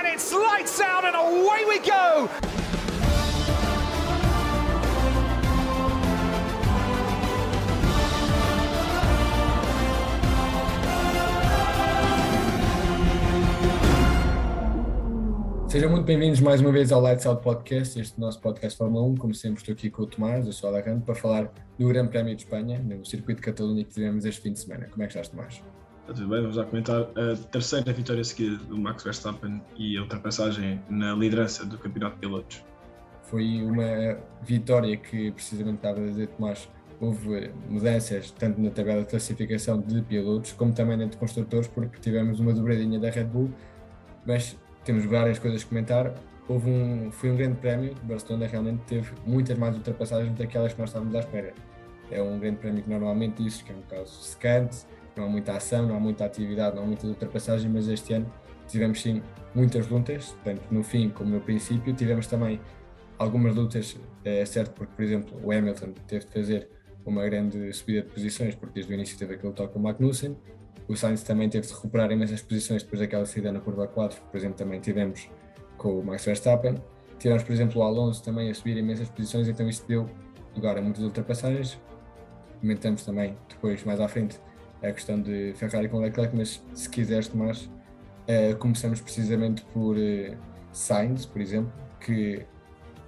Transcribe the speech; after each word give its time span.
and 0.00 0.08
it's 0.08 0.32
lights 0.32 0.80
out 0.80 1.04
and 1.04 1.14
away 1.14 1.64
we 1.68 1.78
go. 1.80 2.28
Sejam 15.68 15.90
muito 15.90 16.04
bem-vindos 16.04 16.40
mais 16.40 16.60
uma 16.60 16.72
vez 16.72 16.90
ao 16.90 17.00
Lights 17.00 17.26
Out 17.26 17.42
Podcast, 17.42 18.00
este 18.00 18.18
nosso 18.18 18.40
podcast 18.40 18.76
Fórmula 18.76 19.06
1. 19.06 19.16
Como 19.16 19.34
sempre, 19.34 19.60
estou 19.60 19.72
aqui 19.72 19.88
com 19.88 20.02
o 20.02 20.06
Tomás, 20.06 20.46
eu 20.46 20.52
sou 20.52 20.68
o 20.70 20.74
Alejandro, 20.74 21.02
para 21.02 21.14
falar 21.14 21.52
do 21.78 21.88
Grande 21.88 22.08
Prémio 22.08 22.34
de 22.34 22.42
Espanha, 22.42 22.78
no 22.80 23.04
circuito 23.04 23.40
de 23.40 23.46
Catalunha 23.46 23.84
que 23.84 23.90
tivemos 23.92 24.24
este 24.24 24.40
fim 24.40 24.52
de 24.52 24.60
semana. 24.60 24.88
Como 24.90 25.02
é 25.02 25.06
que 25.06 25.12
estás, 25.12 25.28
Tomás? 25.28 25.62
Bem, 26.12 26.26
vamos 26.26 26.56
já 26.56 26.64
comentar 26.64 27.02
a 27.02 27.36
terceira 27.52 27.92
vitória 27.92 28.24
seguida 28.24 28.56
do 28.64 28.76
Max 28.76 29.04
Verstappen 29.04 29.62
e 29.78 29.96
a 29.96 30.02
ultrapassagem 30.02 30.82
na 30.90 31.14
liderança 31.14 31.64
do 31.64 31.78
Campeonato 31.78 32.16
de 32.16 32.20
Pilotos. 32.22 32.64
Foi 33.22 33.62
uma 33.62 34.18
vitória 34.42 34.96
que, 34.96 35.30
precisamente, 35.30 35.76
estava 35.76 36.00
a 36.00 36.06
dizer, 36.06 36.26
Tomás, 36.30 36.68
houve 37.00 37.52
mudanças 37.68 38.32
tanto 38.32 38.60
na 38.60 38.70
tabela 38.70 39.02
de 39.02 39.06
classificação 39.06 39.80
de 39.80 40.02
pilotos 40.02 40.52
como 40.52 40.72
também 40.72 40.96
na 40.96 41.04
de 41.04 41.16
construtores, 41.16 41.68
porque 41.68 42.00
tivemos 42.00 42.40
uma 42.40 42.52
dobradinha 42.52 42.98
da 42.98 43.08
Red 43.08 43.24
Bull, 43.26 43.52
mas 44.26 44.58
temos 44.84 45.04
várias 45.04 45.38
coisas 45.38 45.62
a 45.62 45.66
comentar. 45.66 46.12
Houve 46.48 46.70
um, 46.70 47.12
foi 47.12 47.30
um 47.30 47.36
grande 47.36 47.58
prémio, 47.58 47.94
Barcelona 48.02 48.48
realmente 48.48 48.82
teve 48.88 49.12
muitas 49.24 49.56
mais 49.56 49.76
ultrapassagens 49.76 50.36
daquelas 50.36 50.72
que 50.72 50.80
nós 50.80 50.88
estávamos 50.88 51.14
à 51.14 51.20
espera. 51.20 51.54
É 52.10 52.20
um 52.20 52.36
grande 52.40 52.56
prémio 52.56 52.82
que 52.82 52.90
normalmente 52.90 53.40
diz 53.44 53.62
que 53.62 53.70
é 53.70 53.76
um 53.76 53.82
caso 53.82 54.10
secante, 54.22 54.78
não 55.20 55.26
há 55.26 55.30
muita 55.30 55.52
ação, 55.56 55.86
não 55.86 55.96
há 55.96 56.00
muita 56.00 56.24
atividade, 56.24 56.74
não 56.74 56.82
há 56.82 56.86
muita 56.86 57.06
ultrapassagem, 57.06 57.70
mas 57.70 57.86
este 57.88 58.14
ano 58.14 58.32
tivemos 58.66 59.00
sim 59.02 59.22
muitas 59.54 59.86
lutas, 59.88 60.34
tanto 60.42 60.62
no 60.70 60.82
fim 60.82 61.10
como 61.10 61.30
no 61.30 61.40
princípio. 61.40 61.94
Tivemos 61.94 62.26
também 62.26 62.60
algumas 63.18 63.54
lutas, 63.54 63.96
é 64.24 64.44
certo, 64.44 64.72
porque, 64.72 64.92
por 64.94 65.04
exemplo, 65.04 65.40
o 65.42 65.52
Hamilton 65.52 65.92
teve 66.06 66.24
de 66.24 66.32
fazer 66.32 66.68
uma 67.04 67.24
grande 67.24 67.72
subida 67.72 68.02
de 68.02 68.08
posições, 68.08 68.54
porque 68.54 68.74
desde 68.74 68.92
o 68.92 68.94
início 68.94 69.18
teve 69.18 69.34
aquele 69.34 69.52
toque 69.52 69.72
com 69.74 69.78
o 69.78 69.82
Magnussen. 69.82 70.36
O 70.88 70.96
Sainz 70.96 71.22
também 71.22 71.48
teve 71.48 71.66
de 71.66 71.72
recuperar 71.72 72.10
imensas 72.10 72.42
posições 72.42 72.82
depois 72.82 73.00
daquela 73.00 73.24
saída 73.24 73.52
na 73.52 73.60
curva 73.60 73.86
4, 73.86 74.20
por 74.22 74.36
exemplo, 74.36 74.56
também 74.56 74.80
tivemos 74.80 75.28
com 75.76 76.00
o 76.00 76.04
Max 76.04 76.24
Verstappen. 76.24 76.74
Tivemos, 77.18 77.42
por 77.42 77.52
exemplo, 77.52 77.80
o 77.80 77.84
Alonso 77.84 78.24
também 78.24 78.50
a 78.50 78.54
subir 78.54 78.76
imensas 78.76 79.08
posições, 79.08 79.46
então 79.46 79.68
isso 79.68 79.84
deu 79.86 80.08
lugar 80.54 80.76
a 80.78 80.82
muitas 80.82 81.02
ultrapassagens. 81.04 81.78
Comentamos 82.60 83.04
também 83.04 83.36
depois, 83.48 83.84
mais 83.84 84.00
à 84.00 84.08
frente, 84.08 84.40
a 84.82 84.92
questão 84.92 85.20
de 85.20 85.52
Ferrari 85.54 85.88
com 85.88 85.98
Leclerc, 85.98 86.34
mas 86.34 86.62
se 86.74 86.88
quiseres, 86.88 87.28
Tomás, 87.28 87.64
uh, 87.64 88.56
começamos 88.58 89.00
precisamente 89.00 89.62
por 89.72 89.96
uh, 89.96 90.36
Sainz, 90.72 91.26
por 91.26 91.40
exemplo, 91.40 91.72
que 92.00 92.44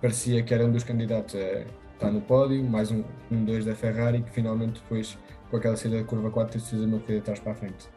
parecia 0.01 0.43
que 0.43 0.53
era 0.53 0.67
um 0.67 0.73
dos 0.73 0.85
candidatos 0.85 1.35
a 1.35 1.65
estar 1.95 2.11
no 2.11 2.21
pódio, 2.21 2.63
mais 2.65 2.91
um, 2.91 3.05
um 3.31 3.45
dois 3.45 3.65
da 3.65 3.75
Ferrari, 3.75 4.23
que 4.23 4.31
finalmente 4.31 4.81
depois, 4.81 5.17
com 5.51 5.57
aquela 5.57 5.77
saída 5.77 5.99
da 5.99 6.05
curva 6.05 6.31
4, 6.31 6.53
teve 6.53 6.65
de 6.65 6.71
fazer 6.71 6.85
uma 6.85 6.99
corrida 6.99 7.19
de 7.21 7.25
trás 7.25 7.41
para 7.41 7.53
a 7.53 7.55
frente. 7.55 7.89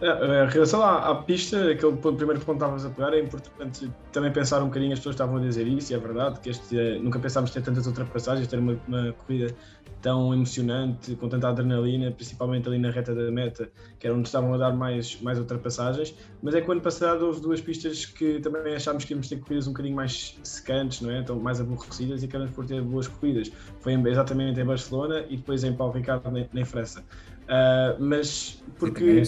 É, 0.00 0.44
em 0.44 0.48
relação 0.48 0.82
à, 0.82 1.10
à, 1.10 1.14
pista, 1.14 1.70
aquele 1.70 1.94
ponto, 1.96 2.16
primeiro 2.16 2.40
ponto 2.40 2.58
que 2.58 2.64
estavas 2.64 2.86
a 2.86 2.90
pegar, 2.90 3.12
é 3.12 3.20
importante 3.20 3.92
também 4.10 4.32
pensar 4.32 4.62
um 4.62 4.66
bocadinho, 4.66 4.94
as 4.94 4.98
pessoas 4.98 5.14
estavam 5.14 5.36
a 5.36 5.40
dizer 5.40 5.66
isso, 5.66 5.92
e 5.92 5.96
é 5.96 5.98
verdade, 5.98 6.40
que 6.40 6.48
este, 6.48 6.78
é, 6.78 6.98
nunca 6.98 7.18
pensámos 7.18 7.50
ter 7.50 7.62
tantas 7.62 7.86
ultrapassagens, 7.86 8.48
ter 8.48 8.58
uma, 8.58 8.80
uma, 8.88 9.12
corrida 9.12 9.54
tão 10.00 10.32
emocionante, 10.32 11.14
com 11.16 11.28
tanta 11.28 11.50
adrenalina, 11.50 12.10
principalmente 12.12 12.66
ali 12.66 12.78
na 12.78 12.90
reta 12.90 13.14
da 13.14 13.30
meta, 13.30 13.70
que 13.98 14.06
era 14.06 14.16
onde 14.16 14.26
estavam 14.26 14.54
a 14.54 14.56
dar 14.56 14.74
mais, 14.74 15.20
mais 15.20 15.38
ultrapassagens, 15.38 16.14
mas 16.42 16.54
é 16.54 16.62
que 16.62 16.68
o 16.70 16.72
ano 16.72 16.80
passado 16.80 17.26
houve 17.26 17.42
duas 17.42 17.60
pistas 17.60 18.06
que 18.06 18.40
também 18.40 18.74
achámos 18.74 19.04
que 19.04 19.12
íamos 19.12 19.28
ter 19.28 19.38
corridas 19.38 19.66
um 19.66 19.72
bocadinho 19.72 19.96
mais 19.96 20.40
secantes, 20.42 21.02
não 21.02 21.10
é? 21.10 21.18
então, 21.18 21.38
mais 21.38 21.60
aborrecidas, 21.60 22.22
e 22.22 22.24
acabamos 22.24 22.54
por 22.54 22.64
ter 22.64 22.80
boas 22.80 23.06
corridas. 23.06 23.52
Foi 23.80 23.92
exatamente 23.92 24.58
em 24.58 24.64
Barcelona 24.64 25.26
e 25.28 25.36
depois 25.36 25.62
em 25.62 25.74
Paulo 25.74 25.92
Ricardo, 25.92 26.30
em 26.38 26.64
França. 26.64 27.04
Uh, 27.50 28.02
mas 28.02 28.62
porque... 28.78 29.22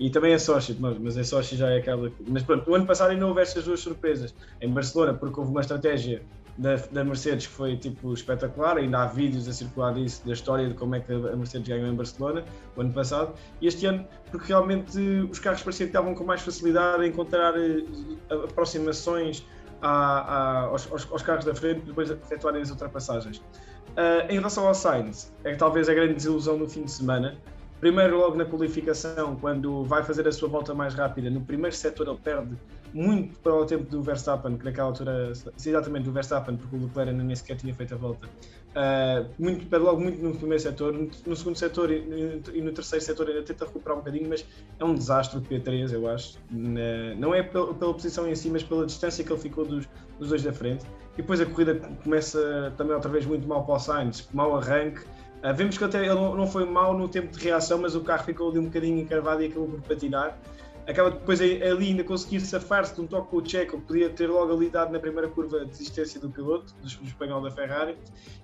E 0.00 0.08
também 0.08 0.32
é 0.32 0.38
Sochi, 0.38 0.74
mas 0.80 1.18
é 1.18 1.22
Sochi 1.22 1.56
já 1.56 1.70
é 1.70 1.76
aquela. 1.76 2.10
Mas 2.26 2.42
pronto, 2.42 2.70
o 2.70 2.74
ano 2.74 2.86
passado 2.86 3.10
ainda 3.10 3.26
houve 3.26 3.42
estas 3.42 3.64
duas 3.64 3.80
surpresas. 3.80 4.34
Em 4.58 4.72
Barcelona, 4.72 5.12
porque 5.12 5.38
houve 5.38 5.52
uma 5.52 5.60
estratégia 5.60 6.22
da, 6.56 6.76
da 6.76 7.04
Mercedes 7.04 7.46
que 7.46 7.52
foi 7.52 7.76
tipo 7.76 8.14
espetacular, 8.14 8.78
ainda 8.78 9.02
há 9.02 9.06
vídeos 9.06 9.46
a 9.46 9.52
circular 9.52 9.92
disso, 9.92 10.26
da 10.26 10.32
história 10.32 10.68
de 10.68 10.74
como 10.74 10.94
é 10.94 11.00
que 11.00 11.12
a 11.12 11.36
Mercedes 11.36 11.68
ganhou 11.68 11.86
em 11.86 11.94
Barcelona 11.94 12.44
o 12.74 12.80
ano 12.80 12.94
passado. 12.94 13.34
E 13.60 13.66
este 13.66 13.84
ano, 13.84 14.06
porque 14.30 14.46
realmente 14.48 14.98
os 15.30 15.38
carros 15.38 15.62
pareciam 15.62 15.86
que 15.86 15.90
estavam 15.90 16.14
com 16.14 16.24
mais 16.24 16.40
facilidade 16.40 17.02
a 17.02 17.06
encontrar 17.06 17.54
eh, 17.58 17.84
aproximações 18.30 19.46
a, 19.82 19.90
a, 19.90 20.60
aos, 20.62 20.90
aos, 20.90 21.22
carros 21.22 21.44
da 21.44 21.54
frente 21.54 21.82
depois 21.82 22.08
de 22.08 22.14
efetuarem 22.14 22.62
as 22.62 22.70
ultrapassagens. 22.70 23.36
Uh, 23.36 24.30
em 24.30 24.34
relação 24.34 24.66
ao 24.66 24.74
Sainz, 24.74 25.34
é 25.44 25.52
que 25.52 25.58
talvez 25.58 25.88
a 25.88 25.94
grande 25.94 26.14
desilusão 26.14 26.56
no 26.56 26.68
fim 26.68 26.84
de 26.84 26.90
semana, 26.90 27.36
Primeiro, 27.80 28.18
logo 28.18 28.36
na 28.36 28.44
qualificação, 28.44 29.36
quando 29.36 29.84
vai 29.84 30.02
fazer 30.04 30.28
a 30.28 30.32
sua 30.32 30.48
volta 30.48 30.74
mais 30.74 30.92
rápida, 30.92 31.30
no 31.30 31.40
primeiro 31.40 31.74
setor 31.74 32.08
ele 32.08 32.18
perde 32.18 32.54
muito 32.92 33.38
para 33.38 33.54
o 33.54 33.64
tempo 33.64 33.84
do 33.84 34.02
Verstappen, 34.02 34.58
que 34.58 34.64
naquela 34.64 34.88
altura, 34.88 35.32
exatamente 35.56 36.04
do 36.04 36.12
Verstappen, 36.12 36.56
porque 36.58 36.76
o 36.76 36.82
Leclerc 36.82 37.10
ainda 37.10 37.24
nem 37.24 37.34
sequer 37.34 37.56
tinha 37.56 37.74
feito 37.74 37.94
a 37.94 37.96
volta. 37.96 38.28
Uh, 38.70 39.28
muito, 39.38 39.66
perde 39.66 39.84
logo 39.84 40.00
muito 40.00 40.22
no 40.22 40.34
primeiro 40.34 40.62
setor, 40.62 40.92
no 40.92 41.36
segundo 41.36 41.56
setor 41.56 41.90
e, 41.90 42.40
e 42.52 42.60
no 42.60 42.70
terceiro 42.70 43.04
setor 43.04 43.28
ainda 43.28 43.42
tenta 43.42 43.64
recuperar 43.64 43.96
um 43.96 44.00
bocadinho, 44.00 44.28
mas 44.28 44.44
é 44.78 44.84
um 44.84 44.94
desastre 44.94 45.38
o 45.38 45.42
P3, 45.42 45.92
eu 45.92 46.06
acho. 46.08 46.38
Na, 46.50 47.14
não 47.16 47.34
é 47.34 47.42
pela, 47.42 47.72
pela, 47.72 47.94
posição 47.94 48.28
em 48.28 48.34
si, 48.34 48.50
mas 48.50 48.62
pela 48.62 48.84
distância 48.84 49.24
que 49.24 49.32
ele 49.32 49.40
ficou 49.40 49.64
dos, 49.64 49.88
dos 50.18 50.28
dois 50.28 50.42
da 50.42 50.52
frente. 50.52 50.84
E 51.14 51.22
depois 51.22 51.40
a 51.40 51.46
corrida 51.46 51.76
começa 52.04 52.72
também 52.76 52.94
outra 52.94 53.10
vez 53.10 53.24
muito 53.24 53.48
mal 53.48 53.64
para 53.64 53.74
o 53.74 53.78
Sainz, 53.78 54.28
mau 54.32 54.54
arranque. 54.56 55.00
Uh, 55.42 55.54
vemos 55.54 55.78
que 55.78 55.84
até 55.84 56.04
ele 56.04 56.14
não 56.14 56.46
foi 56.46 56.64
mal 56.66 56.96
no 56.96 57.08
tempo 57.08 57.36
de 57.36 57.42
reação, 57.42 57.78
mas 57.78 57.94
o 57.94 58.00
carro 58.02 58.24
ficou 58.24 58.50
ali 58.50 58.58
um 58.58 58.64
bocadinho 58.64 58.98
encravado 58.98 59.42
e 59.42 59.46
acabou 59.46 59.68
por 59.68 59.80
patinar. 59.82 60.36
Acaba 60.86 61.10
depois 61.10 61.40
ali 61.40 61.88
ainda 61.88 62.02
conseguir 62.02 62.40
safar-se 62.40 62.94
de 62.94 63.00
um 63.00 63.06
toque 63.06 63.30
com 63.30 63.36
o 63.36 63.48
Checo, 63.48 63.80
podia 63.80 64.10
ter 64.10 64.26
logo 64.28 64.52
ali 64.52 64.68
dado 64.68 64.92
na 64.92 64.98
primeira 64.98 65.28
curva 65.28 65.60
de 65.60 65.66
desistência 65.66 66.20
do 66.20 66.30
piloto, 66.30 66.74
do, 66.74 66.86
espanhol 66.86 67.40
da 67.40 67.50
Ferrari. 67.50 67.96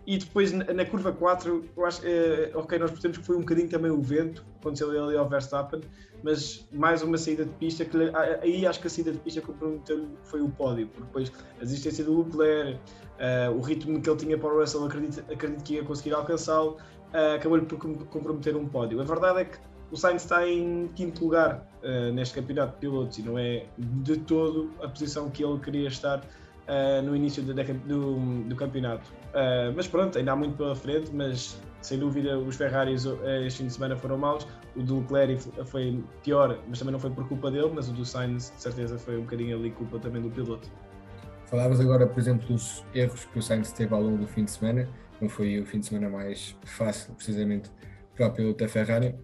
E 0.06 0.18
depois 0.18 0.52
na, 0.52 0.84
curva 0.84 1.12
4, 1.12 1.64
eu 1.76 1.84
acho, 1.84 2.02
uh, 2.02 2.58
ok, 2.58 2.78
nós 2.78 2.90
percebemos 2.90 3.18
que 3.18 3.24
foi 3.24 3.36
um 3.36 3.40
bocadinho 3.40 3.68
também 3.68 3.90
o 3.90 4.00
vento, 4.00 4.44
aconteceu 4.60 4.90
ali 4.90 5.16
ao 5.16 5.28
Verstappen, 5.28 5.80
mas 6.22 6.68
mais 6.72 7.02
uma 7.02 7.18
saída 7.18 7.44
de 7.44 7.52
pista 7.54 7.84
que 7.84 7.96
aí 8.42 8.66
acho 8.66 8.80
que 8.80 8.86
a 8.86 8.90
saída 8.90 9.10
de 9.10 9.18
pista 9.18 9.40
comprometeu 9.40 10.06
foi 10.24 10.40
o 10.40 10.48
pódio, 10.48 10.86
porque 10.86 11.02
depois 11.02 11.32
a 11.58 11.62
existência 11.64 12.04
do 12.04 12.18
Leclerc, 12.18 12.78
uh, 12.78 13.56
o 13.56 13.60
ritmo 13.60 14.00
que 14.00 14.08
ele 14.08 14.18
tinha 14.18 14.38
para 14.38 14.54
o 14.54 14.60
Russell, 14.60 14.84
acredito, 14.84 15.20
acredito 15.32 15.64
que 15.64 15.74
ia 15.74 15.84
conseguir 15.84 16.14
alcançá-lo, 16.14 16.76
uh, 17.12 17.34
acabou-lhe 17.34 17.66
por 17.66 17.78
comprometer 17.78 18.56
um 18.56 18.68
pódio. 18.68 19.00
A 19.00 19.04
verdade 19.04 19.40
é 19.40 19.44
que 19.44 19.58
o 19.90 19.96
Sainz 19.96 20.22
está 20.22 20.48
em 20.48 20.88
quinto 20.94 21.24
lugar 21.24 21.66
uh, 21.82 22.12
neste 22.12 22.34
campeonato 22.34 22.74
de 22.74 22.78
pilotos 22.78 23.18
e 23.18 23.22
não 23.22 23.38
é 23.38 23.66
de 23.78 24.16
todo 24.18 24.70
a 24.82 24.88
posição 24.88 25.30
que 25.30 25.44
ele 25.44 25.58
queria 25.60 25.88
estar 25.88 26.18
uh, 26.18 27.02
no 27.04 27.14
início 27.14 27.42
do, 27.42 27.54
do, 27.54 28.44
do 28.44 28.56
campeonato. 28.56 29.10
Uh, 29.28 29.72
mas 29.76 29.86
pronto, 29.86 30.18
ainda 30.18 30.32
há 30.32 30.36
muito 30.36 30.56
pela 30.56 30.74
frente, 30.74 31.10
mas 31.12 31.60
sem 31.82 31.98
dúvida 31.98 32.36
os 32.36 32.56
Ferraris 32.56 33.06
este 33.44 33.58
fim 33.58 33.66
de 33.66 33.74
semana 33.74 33.96
foram 33.96 34.18
maus. 34.18 34.46
O 34.74 34.82
do 34.82 34.98
Leclerc 35.00 35.48
foi 35.66 36.02
pior, 36.24 36.58
mas 36.68 36.78
também 36.78 36.92
não 36.92 36.98
foi 36.98 37.10
por 37.10 37.28
culpa 37.28 37.50
dele, 37.50 37.70
mas 37.72 37.88
o 37.88 37.92
do 37.92 38.04
Sainz 38.04 38.52
de 38.56 38.62
certeza 38.62 38.98
foi 38.98 39.16
um 39.16 39.22
bocadinho 39.22 39.56
ali 39.56 39.70
culpa 39.70 39.98
também 39.98 40.20
do 40.20 40.30
piloto. 40.30 40.68
Falavas 41.46 41.78
agora, 41.78 42.08
por 42.08 42.18
exemplo, 42.18 42.44
dos 42.48 42.84
erros 42.92 43.24
que 43.26 43.38
o 43.38 43.42
Sainz 43.42 43.70
teve 43.70 43.94
ao 43.94 44.02
longo 44.02 44.18
do 44.18 44.26
fim 44.26 44.44
de 44.44 44.50
semana. 44.50 44.88
Não 45.20 45.28
foi 45.28 45.60
o 45.60 45.64
fim 45.64 45.78
de 45.78 45.86
semana 45.86 46.10
mais 46.10 46.56
fácil, 46.64 47.14
precisamente, 47.14 47.70
para 48.16 48.26
o 48.26 48.32
piloto 48.32 48.64
da 48.64 48.68
Ferrari. 48.68 49.14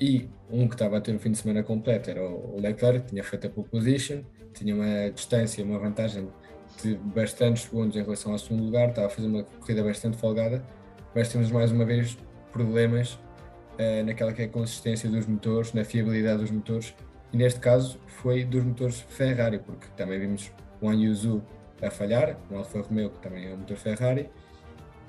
E 0.00 0.28
um 0.50 0.66
que 0.66 0.74
estava 0.74 0.98
a 0.98 1.00
ter 1.00 1.14
o 1.14 1.18
fim 1.18 1.30
de 1.30 1.38
semana 1.38 1.62
completo 1.62 2.10
era 2.10 2.22
o 2.22 2.58
Leclerc, 2.60 3.06
tinha 3.06 3.22
feito 3.22 3.46
a 3.46 3.50
pole 3.50 3.68
position, 3.68 4.22
tinha 4.52 4.74
uma 4.74 5.10
distância, 5.10 5.64
uma 5.64 5.78
vantagem 5.78 6.28
de 6.82 6.94
bastantes 6.96 7.64
segundos 7.64 7.96
em 7.96 8.02
relação 8.02 8.32
ao 8.32 8.38
segundo 8.38 8.64
lugar, 8.64 8.88
estava 8.88 9.06
a 9.06 9.10
fazer 9.10 9.28
uma 9.28 9.44
corrida 9.44 9.82
bastante 9.82 10.16
folgada, 10.16 10.64
mas 11.14 11.28
temos 11.28 11.50
mais 11.50 11.70
uma 11.70 11.84
vez 11.84 12.16
problemas 12.50 13.14
uh, 13.14 14.04
naquela 14.04 14.32
que 14.32 14.42
é 14.42 14.44
a 14.46 14.48
consistência 14.48 15.08
dos 15.08 15.26
motores, 15.26 15.72
na 15.72 15.84
fiabilidade 15.84 16.40
dos 16.40 16.50
motores, 16.50 16.94
e 17.32 17.36
neste 17.36 17.60
caso 17.60 17.98
foi 18.06 18.44
dos 18.44 18.64
motores 18.64 19.00
Ferrari, 19.00 19.58
porque 19.58 19.86
também 19.96 20.18
vimos 20.18 20.50
o 20.80 20.88
Anyuzu 20.88 21.42
a 21.80 21.90
falhar, 21.90 22.36
o 22.50 22.56
Alfa 22.56 22.80
Romeo, 22.80 23.10
que 23.10 23.18
também 23.18 23.50
é 23.50 23.54
um 23.54 23.58
motor 23.58 23.76
Ferrari, 23.76 24.28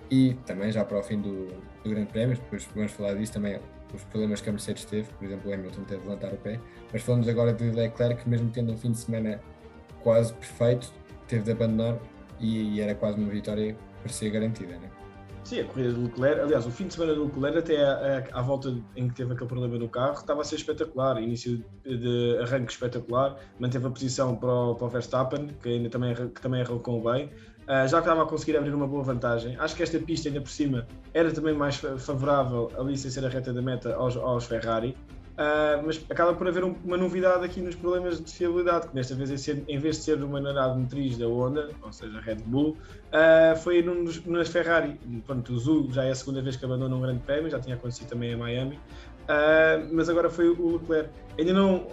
e 0.09 0.33
também 0.45 0.71
já 0.71 0.83
para 0.83 1.00
o 1.00 1.03
fim 1.03 1.19
do, 1.19 1.47
do 1.83 1.89
Grande 1.89 2.07
Prémio, 2.07 2.36
depois 2.36 2.68
vamos 2.75 2.91
falar 2.91 3.13
disso 3.15 3.33
também, 3.33 3.59
os 3.93 4.03
problemas 4.05 4.41
que 4.41 4.49
a 4.49 4.51
Mercedes 4.51 4.85
teve, 4.85 5.07
por 5.13 5.25
exemplo, 5.25 5.49
o 5.49 5.53
Hamilton 5.53 5.83
teve 5.83 6.01
de 6.01 6.07
levantar 6.07 6.33
o 6.33 6.37
pé, 6.37 6.59
mas 6.91 7.01
falamos 7.01 7.27
agora 7.27 7.53
de 7.53 7.69
Leclerc, 7.71 8.23
que 8.23 8.29
mesmo 8.29 8.49
tendo 8.49 8.73
um 8.73 8.77
fim 8.77 8.91
de 8.91 8.97
semana 8.97 9.39
quase 10.01 10.33
perfeito, 10.33 10.91
teve 11.27 11.43
de 11.43 11.51
abandonar 11.51 11.97
e, 12.39 12.75
e 12.75 12.81
era 12.81 12.95
quase 12.95 13.17
uma 13.17 13.29
vitória 13.29 13.75
parecia 14.01 14.29
garantida, 14.29 14.75
né? 14.77 14.89
Sim, 15.43 15.59
a 15.59 15.65
corrida 15.65 15.91
do 15.91 16.03
Leclerc, 16.03 16.39
aliás, 16.39 16.65
o 16.65 16.71
fim 16.71 16.87
de 16.87 16.93
semana 16.93 17.13
do 17.13 17.25
Leclerc, 17.25 17.57
até 17.57 17.83
à, 17.83 18.23
à, 18.31 18.41
volta 18.41 18.73
em 18.95 19.09
que 19.09 19.15
teve 19.15 19.33
aquele 19.33 19.49
problema 19.49 19.77
no 19.77 19.89
carro, 19.89 20.13
estava 20.13 20.41
a 20.41 20.43
ser 20.43 20.55
espetacular. 20.55 21.21
Início 21.21 21.63
de 21.83 22.37
arranque 22.41 22.71
espetacular, 22.71 23.37
manteve 23.59 23.85
a 23.85 23.89
posição 23.89 24.35
para 24.37 24.49
o, 24.49 24.75
para 24.75 24.87
o 24.87 24.89
Verstappen, 24.89 25.47
que, 25.61 25.69
ainda 25.69 25.89
também, 25.89 26.15
que 26.15 26.41
também 26.41 26.61
arrancou 26.61 27.03
bem. 27.03 27.29
Uh, 27.63 27.87
já 27.87 28.01
que 28.01 28.07
estava 28.07 28.23
a 28.23 28.25
conseguir 28.25 28.57
abrir 28.57 28.73
uma 28.73 28.87
boa 28.87 29.03
vantagem. 29.03 29.55
Acho 29.57 29.75
que 29.75 29.83
esta 29.83 29.99
pista, 29.99 30.27
ainda 30.27 30.41
por 30.41 30.49
cima, 30.49 30.85
era 31.13 31.31
também 31.31 31.53
mais 31.53 31.77
favorável, 31.77 32.69
ali 32.77 32.97
sem 32.97 33.09
ser 33.09 33.25
a 33.25 33.29
reta 33.29 33.53
da 33.53 33.61
meta, 33.61 33.95
aos, 33.95 34.17
aos 34.17 34.45
Ferrari. 34.45 34.97
Uh, 35.33 35.81
mas 35.83 36.00
acaba 36.12 36.35
por 36.35 36.47
haver 36.47 36.63
um, 36.63 36.75
uma 36.85 36.95
novidade 36.95 37.44
aqui 37.44 37.59
nos 37.59 37.74
problemas 37.74 38.24
de 38.24 38.31
fiabilidade, 38.31 38.89
que 38.89 38.94
desta 38.94 39.15
vez, 39.15 39.31
em, 39.31 39.38
ser, 39.38 39.63
em 39.68 39.80
vez 39.80 39.97
de 39.97 40.03
ser 40.03 40.24
uma 40.24 40.38
unidade 40.38 40.77
motriz 40.77 41.18
da 41.18 41.25
Honda, 41.27 41.69
ou 41.81 41.91
seja, 41.91 42.19
a 42.19 42.21
Red 42.21 42.35
Bull, 42.45 42.77
uh, 43.09 43.57
foi 43.57 43.81
num 43.81 44.06
nas 44.27 44.47
Ferrari. 44.50 45.00
Pronto, 45.25 45.51
o 45.51 45.57
Zul 45.57 45.91
já 45.91 46.03
é 46.03 46.12
a 46.12 46.15
segunda 46.15 46.39
vez 46.39 46.56
que 46.56 46.65
abandona 46.65 46.95
um 46.95 47.01
grande 47.01 47.21
prémio, 47.21 47.50
já 47.50 47.59
tinha 47.59 47.75
acontecido 47.75 48.09
também 48.09 48.31
em 48.31 48.35
Miami, 48.35 48.75
uh, 48.75 49.89
mas 49.91 50.07
agora 50.07 50.30
foi 50.30 50.50
o 50.50 50.74
Leclerc. 50.74 51.09
Ainda 51.39 51.51
não 51.51 51.88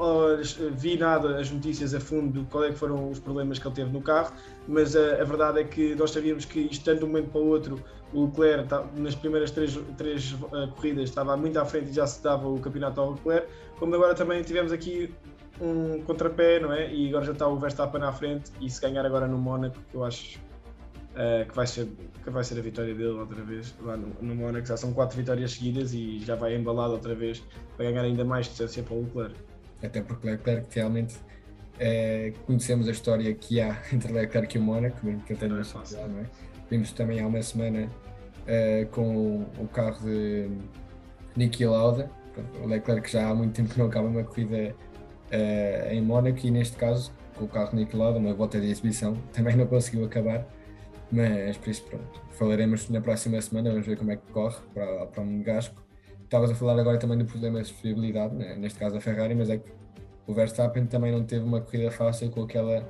vi 0.72 0.98
nada, 0.98 1.38
as 1.38 1.50
notícias 1.50 1.94
a 1.94 2.00
fundo, 2.00 2.46
qual 2.50 2.64
é 2.64 2.68
que 2.68 2.76
foram 2.76 3.10
os 3.10 3.18
problemas 3.18 3.58
que 3.58 3.66
ele 3.66 3.74
teve 3.74 3.90
no 3.90 4.02
carro, 4.02 4.34
mas 4.68 4.94
a 4.94 5.24
verdade 5.24 5.60
é 5.60 5.64
que 5.64 5.94
nós 5.94 6.10
sabíamos 6.10 6.44
que 6.44 6.60
isto, 6.60 6.84
tanto 6.84 6.98
de 6.98 7.04
um 7.06 7.08
momento 7.08 7.30
para 7.30 7.40
o 7.40 7.46
outro, 7.46 7.82
o 8.12 8.26
Leclerc 8.26 8.68
tá, 8.68 8.84
nas 8.96 9.14
primeiras 9.14 9.50
três, 9.50 9.78
três 9.96 10.32
uh, 10.32 10.68
corridas 10.74 11.04
estava 11.04 11.36
muito 11.36 11.58
à 11.58 11.64
frente 11.64 11.90
e 11.90 11.92
já 11.92 12.06
se 12.06 12.22
dava 12.22 12.48
o 12.48 12.58
campeonato 12.58 13.00
ao 13.00 13.12
Leclerc, 13.12 13.48
como 13.78 13.94
agora 13.94 14.14
também 14.14 14.42
tivemos 14.42 14.72
aqui 14.72 15.12
um 15.60 16.02
contrapé, 16.02 16.58
não 16.58 16.72
é? 16.72 16.92
E 16.92 17.08
agora 17.08 17.24
já 17.26 17.32
está 17.32 17.46
o 17.46 17.58
Verstappen 17.58 18.02
à 18.02 18.12
frente 18.12 18.50
e 18.60 18.70
se 18.70 18.80
ganhar 18.80 19.04
agora 19.04 19.26
no 19.26 19.38
Mónaco, 19.38 19.76
eu 19.92 20.04
acho 20.04 20.38
uh, 21.10 21.48
que, 21.48 21.54
vai 21.54 21.66
ser, 21.66 21.88
que 22.24 22.30
vai 22.30 22.42
ser 22.42 22.58
a 22.58 22.62
vitória 22.62 22.94
dele 22.94 23.10
outra 23.10 23.42
vez 23.42 23.74
lá 23.80 23.96
no, 23.96 24.08
no 24.20 24.34
Mónaco, 24.34 24.66
já 24.66 24.76
são 24.76 24.92
quatro 24.92 25.16
vitórias 25.16 25.52
seguidas 25.52 25.92
e 25.92 26.18
já 26.20 26.34
vai 26.34 26.56
embalado 26.56 26.94
outra 26.94 27.14
vez 27.14 27.42
para 27.76 27.90
ganhar 27.90 28.02
ainda 28.02 28.24
mais 28.24 28.46
distância 28.46 28.82
para 28.82 28.94
o 28.94 29.02
Leclerc. 29.02 29.34
Até 29.82 30.02
porque 30.02 30.28
Leclerc 30.28 30.66
realmente 30.74 31.16
é, 31.78 32.32
conhecemos 32.46 32.88
a 32.88 32.90
história 32.90 33.32
que 33.34 33.60
há 33.60 33.80
entre 33.92 34.12
Leclerc 34.12 34.56
e 34.56 34.60
o 34.60 34.62
Mónaco, 34.62 35.04
mesmo 35.04 35.22
que 35.22 35.32
eu 35.32 35.36
tenha 35.36 35.54
não 35.54 35.60
é 35.60 36.08
não 36.08 36.20
é? 36.20 36.26
Vimos 36.70 36.92
também 36.92 37.20
há 37.20 37.26
uma 37.26 37.42
semana 37.42 37.88
uh, 38.46 38.86
com 38.90 39.44
o 39.58 39.68
carro 39.72 40.00
de 40.04 40.48
Niki 41.36 41.66
Lauda. 41.66 42.10
O 42.62 42.66
Leclerc 42.66 43.10
já 43.10 43.28
há 43.28 43.34
muito 43.34 43.54
tempo 43.54 43.70
que 43.70 43.78
não 43.78 43.86
acaba 43.86 44.06
uma 44.06 44.22
corrida 44.22 44.74
uh, 45.32 45.92
em 45.92 46.00
Mónaco 46.00 46.38
e 46.46 46.50
neste 46.50 46.76
caso 46.76 47.12
com 47.36 47.44
o 47.44 47.48
carro 47.48 47.70
de 47.70 47.76
Niki 47.76 47.96
Lauda, 47.96 48.18
uma 48.18 48.32
volta 48.32 48.60
de 48.60 48.70
exibição, 48.70 49.14
também 49.32 49.56
não 49.56 49.66
conseguiu 49.66 50.04
acabar. 50.04 50.46
Mas 51.10 51.56
por 51.56 51.70
isso 51.70 51.82
pronto, 51.84 52.22
falaremos 52.30 52.88
na 52.88 53.00
próxima 53.00 53.40
semana, 53.40 53.70
vamos 53.70 53.84
ver 53.84 53.96
como 53.96 54.12
é 54.12 54.16
que 54.16 54.32
corre 54.32 54.58
para, 54.72 55.06
para 55.06 55.22
o 55.22 55.26
Monegasco. 55.26 55.82
Estavas 56.22 56.52
a 56.52 56.54
falar 56.54 56.78
agora 56.78 56.96
também 56.98 57.18
de 57.18 57.24
problemas 57.24 57.66
de 57.66 57.74
fiabilidade, 57.74 58.36
né? 58.36 58.54
neste 58.54 58.78
caso 58.78 58.96
a 58.96 59.00
Ferrari, 59.00 59.34
mas 59.34 59.50
é 59.50 59.58
que 59.58 59.68
o 60.24 60.32
Verstappen 60.32 60.86
também 60.86 61.10
não 61.10 61.24
teve 61.24 61.44
uma 61.44 61.60
corrida 61.60 61.90
fácil 61.90 62.30
com 62.30 62.44
aquela 62.44 62.88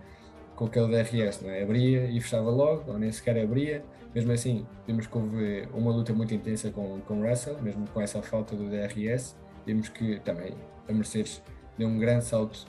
com 0.61 0.67
aquele 0.67 0.89
DRS, 0.89 1.41
não 1.41 1.51
é? 1.51 1.63
Abria 1.63 2.05
e 2.05 2.21
fechava 2.21 2.51
logo, 2.51 2.93
ou 2.93 2.99
nem 2.99 3.11
sequer 3.11 3.43
abria. 3.43 3.83
Mesmo 4.15 4.31
assim, 4.31 4.67
vimos 4.87 5.07
que 5.07 5.17
houve 5.17 5.67
uma 5.73 5.91
luta 5.91 6.13
muito 6.13 6.35
intensa 6.35 6.71
com, 6.71 7.01
com 7.01 7.27
Russell, 7.27 7.59
mesmo 7.63 7.89
com 7.89 8.01
essa 8.03 8.21
falta 8.21 8.55
do 8.55 8.69
DRS. 8.69 9.35
Vimos 9.65 9.89
que 9.89 10.21
também 10.21 10.53
a 10.87 10.93
Mercedes 10.93 11.43
deu 11.79 11.89
um 11.89 11.99
grande 11.99 12.27
salto 12.27 12.67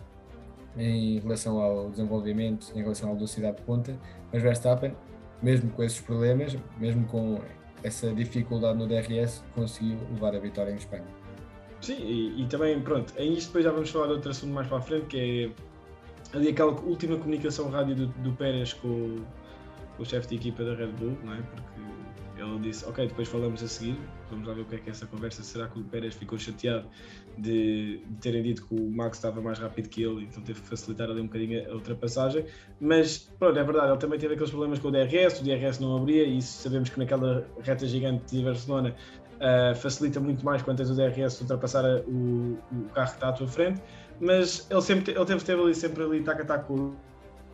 em 0.78 1.20
relação 1.20 1.60
ao 1.60 1.90
desenvolvimento, 1.90 2.72
em 2.74 2.82
relação 2.82 3.12
à 3.12 3.14
velocidade 3.14 3.58
de 3.58 3.64
ponta, 3.64 4.00
mas 4.32 4.42
Verstappen, 4.42 4.96
mesmo 5.44 5.70
com 5.72 5.84
esses 5.84 6.00
problemas, 6.00 6.56
mesmo 6.80 7.06
com 7.08 7.42
essa 7.84 8.14
dificuldade 8.14 8.80
no 8.80 8.88
DRS, 8.88 9.44
conseguiu 9.54 9.98
levar 10.14 10.34
a 10.34 10.40
vitória 10.40 10.72
em 10.72 10.76
Espanha. 10.76 11.04
Sim, 11.82 11.98
e, 12.00 12.44
e 12.44 12.48
também, 12.48 12.80
pronto, 12.80 13.14
em 13.18 13.34
isto 13.34 13.48
depois 13.48 13.66
já 13.66 13.72
vamos 13.72 13.90
falar 13.90 14.08
de 14.08 14.14
outro 14.14 14.32
assunto 14.32 14.54
mais 14.54 14.68
para 14.68 14.78
a 14.78 14.82
frente, 14.82 15.08
que 15.08 15.52
é 15.58 15.71
ali 16.34 16.50
aquela 16.50 16.72
última 16.72 17.18
comunicação 17.18 17.70
rádio 17.70 17.96
do, 17.96 18.08
do 18.08 18.32
Pérez 18.34 18.74
com, 18.74 19.18
com 19.96 20.04
o 20.04 20.06
chefe 20.06 20.28
de 20.30 20.36
equipa 20.36 20.64
da 20.64 20.76
Red 20.76 20.88
Bull, 20.88 21.18
não 21.24 21.34
é? 21.34 21.42
Porque 21.42 21.82
ele 22.42 22.60
disse, 22.60 22.86
ok, 22.86 23.08
depois 23.08 23.28
falamos 23.28 23.62
a 23.62 23.68
seguir, 23.68 23.98
vamos 24.30 24.48
lá 24.48 24.54
ver 24.54 24.62
o 24.62 24.66
que 24.66 24.76
é 24.76 24.78
que 24.80 24.90
é 24.90 24.92
essa 24.92 25.06
conversa, 25.06 25.44
será 25.44 25.68
que 25.68 25.80
o 25.80 25.84
Pérez 25.84 26.16
ficou 26.16 26.40
chateado 26.40 26.88
de, 27.38 27.98
de, 27.98 28.16
terem 28.20 28.42
dito 28.42 28.66
que 28.66 28.74
o 28.74 28.90
Max 28.90 29.18
estava 29.18 29.42
mais 29.42 29.60
rápido 29.60 29.90
que 29.90 30.02
ele, 30.02 30.24
então 30.24 30.42
teve 30.42 30.60
que 30.60 30.68
facilitar 30.68 31.10
ali 31.10 31.22
um 31.22 31.26
bocadinho 31.26 31.70
a 31.70 31.76
ultrapassagem, 31.76 32.46
mas 32.80 33.30
pronto, 33.38 33.60
é 33.60 33.64
verdade, 33.64 33.92
ele 33.92 34.00
também 34.00 34.20
teve 34.20 34.34
aqueles 34.34 34.50
problemas 34.50 34.80
com 34.80 34.88
o 34.88 34.92
DRS, 34.92 35.40
o 35.40 35.44
DRS 35.44 35.80
não 35.80 35.98
abria, 35.98 36.26
e 36.26 36.42
sabemos 36.42 36.90
que 36.90 36.98
naquela 36.98 37.46
reta 37.62 37.86
gigante 37.86 38.36
de 38.36 38.44
Barcelona 38.44 38.96
uh, 39.36 39.76
facilita 39.76 40.20
muito 40.20 40.44
mais 40.44 40.62
quando 40.62 40.78
tens 40.78 40.90
o 40.90 40.96
DRS 40.96 41.42
ultrapassar 41.42 41.86
o, 42.08 42.58
o 42.72 42.90
carro 42.94 43.10
que 43.10 43.16
está 43.16 43.30
à 43.30 43.34
tua 43.34 43.48
frente, 43.48 43.82
mas 44.20 44.68
ele 44.70 44.82
sempre 44.82 45.14
ele 45.14 45.26
teve, 45.26 45.44
teve 45.44 45.62
ali 45.62 45.76
sempre 45.76 46.04
ali 46.04 46.22
tac 46.22 46.42
a 46.42 46.46
tac 46.46 46.66
com 46.66 46.74
o 46.76 46.96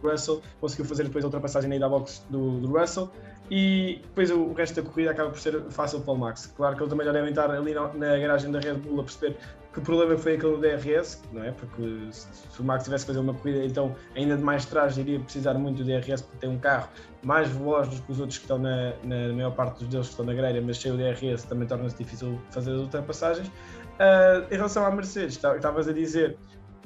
Russell, 0.04 0.42
conseguiu 0.60 0.86
fazer 0.86 1.04
depois 1.04 1.24
a 1.24 1.28
ultrapassagem 1.28 1.70
na 1.70 1.76
ida 1.76 1.86
à 1.86 1.90
box 1.90 2.26
do, 2.30 2.60
do, 2.60 2.78
Russell 2.78 3.10
e 3.50 4.00
depois 4.04 4.30
o 4.30 4.54
resto 4.54 4.82
da 4.82 4.88
corrida 4.88 5.12
acaba 5.12 5.30
por 5.30 5.40
ser 5.40 5.62
fácil 5.70 6.02
para 6.02 6.14
o 6.14 6.18
Max. 6.18 6.54
Claro 6.56 6.76
que 6.76 6.84
ele 6.84 6.90
também 6.90 7.06
já 7.06 7.12
deve 7.14 7.30
estar 7.30 7.50
ali 7.50 7.74
na, 7.74 7.88
na 7.94 8.18
garagem 8.18 8.52
da 8.52 8.60
Red 8.60 8.76
Bull 8.76 9.00
a 9.00 9.04
perceber 9.04 9.38
que 9.74 9.82
problema 9.82 10.18
foi 10.18 10.34
aquele 10.36 10.54
do 10.54 10.58
DRS, 10.58 11.22
não 11.32 11.44
é? 11.44 11.52
Porque 11.52 12.08
se, 12.12 12.28
se 12.52 12.60
o 12.60 12.64
Max 12.64 12.84
tivesse 12.84 13.06
que 13.06 13.12
fazer 13.12 13.20
uma 13.20 13.34
corrida, 13.34 13.64
então 13.64 13.96
ainda 14.16 14.36
de 14.36 14.44
mais 14.44 14.66
trás 14.66 14.98
iria 14.98 15.20
precisar 15.20 15.54
muito 15.54 15.78
do 15.78 15.84
DRS 15.84 16.22
porque 16.22 16.40
tem 16.40 16.50
um 16.50 16.58
carro 16.58 16.90
mais 17.24 17.48
veloz 17.50 17.88
do 17.88 18.02
que 18.02 18.12
os 18.12 18.20
outros 18.20 18.40
que 18.40 18.46
estão 18.46 18.58
na, 18.58 18.94
na 19.04 19.34
maior 19.34 19.52
parte 19.52 19.80
dos 19.80 19.88
deles 19.88 20.08
que 20.08 20.14
estão 20.14 20.26
na 20.26 20.34
grelha, 20.34 20.62
mas 20.62 20.80
sem 20.80 20.92
o 20.92 20.98
DRS 20.98 21.44
também 21.44 21.68
torna-se 21.68 21.96
difícil 21.96 22.40
fazer 22.50 22.72
as 22.72 22.82
ultrapassagens. 22.82 23.52
Uh, 23.98 24.54
em 24.54 24.56
relação 24.56 24.86
à 24.86 24.92
Mercedes, 24.92 25.36
estavas 25.36 25.88
a 25.88 25.94
dizer 25.94 26.38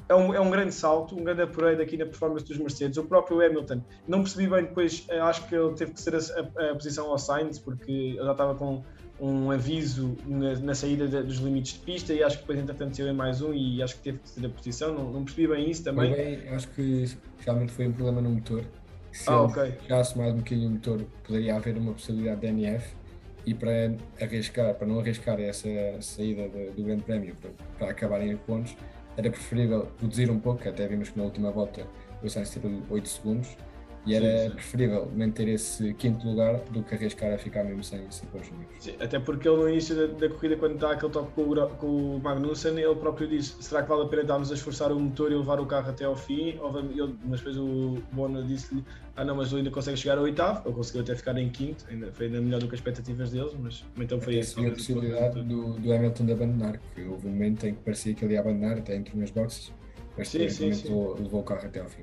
é 0.08 0.14
um, 0.14 0.34
é 0.34 0.40
um 0.40 0.50
grande 0.50 0.72
salto, 0.72 1.18
um 1.18 1.24
grande 1.24 1.42
upgrade 1.42 1.80
aqui 1.80 1.96
na 1.96 2.04
performance 2.04 2.44
dos 2.44 2.58
Mercedes. 2.58 2.96
O 2.98 3.04
próprio 3.04 3.40
Hamilton, 3.44 3.82
não 4.06 4.20
percebi 4.20 4.48
bem 4.48 4.64
depois, 4.64 5.06
eh, 5.08 5.18
acho 5.18 5.46
que 5.48 5.54
ele 5.54 5.72
teve 5.74 5.92
que 5.92 6.00
ser 6.00 6.14
a, 6.14 6.18
a, 6.18 6.70
a 6.70 6.74
posição 6.74 7.10
ao 7.10 7.18
Sainz, 7.18 7.58
porque 7.58 7.90
ele 7.90 8.24
já 8.24 8.32
estava 8.32 8.54
com 8.54 8.82
um 9.20 9.50
aviso 9.50 10.16
na, 10.26 10.54
na 10.58 10.74
saída 10.74 11.06
de, 11.06 11.22
dos 11.22 11.36
limites 11.36 11.74
de 11.74 11.78
pista 11.80 12.12
e 12.12 12.22
acho 12.22 12.38
que 12.38 12.42
depois 12.42 12.58
entretanto 12.58 12.96
saiu 12.96 13.08
em 13.08 13.14
mais 13.14 13.40
um 13.40 13.54
e 13.54 13.82
acho 13.82 13.96
que 13.96 14.02
teve 14.02 14.18
que 14.18 14.28
ser 14.28 14.44
a 14.44 14.48
posição, 14.48 14.94
não, 14.94 15.12
não 15.12 15.24
percebi 15.24 15.46
bem 15.46 15.70
isso 15.70 15.84
também. 15.84 16.12
Bem, 16.12 16.48
acho 16.48 16.68
que 16.70 17.16
realmente 17.38 17.72
foi 17.72 17.86
um 17.86 17.92
problema 17.92 18.20
no 18.20 18.30
motor. 18.30 18.64
Se 19.12 19.30
ah, 19.30 19.34
ele 19.34 19.72
okay. 19.72 19.74
mais 20.16 20.34
um 20.34 20.38
bocadinho 20.38 20.68
o 20.68 20.72
motor, 20.72 21.04
poderia 21.22 21.56
haver 21.56 21.76
uma 21.76 21.92
possibilidade 21.92 22.40
de 22.40 22.46
DNF 22.48 22.94
e 23.44 23.54
para 23.54 23.94
arriscar, 24.20 24.74
para 24.74 24.86
não 24.86 25.00
arriscar 25.00 25.40
essa 25.40 25.68
saída 26.00 26.48
de, 26.48 26.70
do 26.70 26.84
Grande 26.84 27.02
Prémio 27.02 27.36
para, 27.36 27.50
para 27.78 27.90
acabarem 27.90 28.30
em 28.30 28.36
pontos, 28.36 28.76
era 29.16 29.30
preferível 29.30 29.90
reduzir 30.00 30.30
um 30.30 30.38
pouco, 30.38 30.66
até 30.68 30.86
vimos 30.86 31.10
que 31.10 31.18
na 31.18 31.24
última 31.24 31.50
volta 31.50 31.86
o 32.22 32.28
Sainz 32.28 32.50
teve 32.50 32.82
8 32.88 33.08
segundos, 33.08 33.56
e 34.04 34.14
era 34.14 34.26
sim, 34.26 34.48
sim. 34.48 34.54
preferível 34.54 35.10
manter 35.14 35.48
esse 35.48 35.94
quinto 35.94 36.26
lugar 36.26 36.58
do 36.70 36.82
que 36.82 36.94
arriscar 36.94 37.32
a 37.32 37.38
ficar 37.38 37.62
mesmo 37.62 37.84
sem 37.84 38.10
5 38.10 38.32
pontos 38.32 38.50
Sim, 38.80 38.94
até 38.98 39.20
porque 39.20 39.48
ele 39.48 39.56
no 39.56 39.68
início 39.68 39.94
da, 39.94 40.06
da, 40.06 40.28
corrida, 40.28 40.56
quando 40.56 40.74
está 40.74 40.92
aquele 40.92 41.12
toque 41.12 41.32
com 41.32 41.42
o, 41.42 41.68
com 41.76 41.86
o 41.86 42.20
Magnussen, 42.20 42.78
ele 42.78 42.94
próprio 42.96 43.28
disse: 43.28 43.62
será 43.62 43.82
que 43.82 43.88
vale 43.88 44.02
a 44.02 44.06
pena 44.06 44.22
estarmos 44.22 44.50
a 44.50 44.54
esforçar 44.54 44.90
o 44.90 44.98
motor 44.98 45.30
e 45.30 45.36
levar 45.36 45.60
o 45.60 45.66
carro 45.66 45.90
até 45.90 46.04
ao 46.04 46.16
fim? 46.16 46.48
Ele, 46.50 47.16
mas 47.24 47.40
depois 47.40 47.56
o 47.56 47.98
Bona 48.12 48.42
disse-lhe: 48.42 48.84
ah, 49.14 49.24
não, 49.24 49.36
mas 49.36 49.48
ele 49.48 49.58
ainda 49.58 49.70
consegue 49.70 49.96
chegar 49.96 50.18
ao 50.18 50.24
oitavo. 50.24 50.66
Ele 50.66 50.74
conseguiu 50.74 51.02
até 51.02 51.14
ficar 51.14 51.36
em 51.38 51.48
quinto, 51.48 51.84
ainda, 51.88 52.10
foi 52.12 52.26
ainda 52.26 52.40
melhor 52.40 52.60
do 52.60 52.66
que 52.66 52.74
as 52.74 52.80
expectativas 52.80 53.30
deles, 53.30 53.52
mas 53.60 53.84
então 53.96 54.20
foi 54.20 54.38
isso. 54.38 54.58
a 54.60 54.70
possibilidade 54.70 55.42
do, 55.42 55.74
do 55.74 55.92
Hamilton 55.92 56.26
de 56.26 56.32
abandonar, 56.32 56.80
que 56.94 57.02
houve 57.02 57.28
um 57.28 57.30
momento 57.30 57.66
em 57.66 57.74
que 57.74 57.80
parecia 57.82 58.14
que 58.14 58.24
ele 58.24 58.34
ia 58.34 58.40
abandonar, 58.40 58.78
até 58.78 58.96
entre 58.96 59.16
nas 59.16 59.30
boxes, 59.30 59.72
mas 60.16 60.28
sim, 60.28 60.48
sim, 60.48 60.72
sim. 60.72 60.88
Levou, 60.88 61.14
levou 61.14 61.40
o 61.40 61.44
carro 61.44 61.66
até 61.66 61.80
ao 61.80 61.88
fim. 61.88 62.02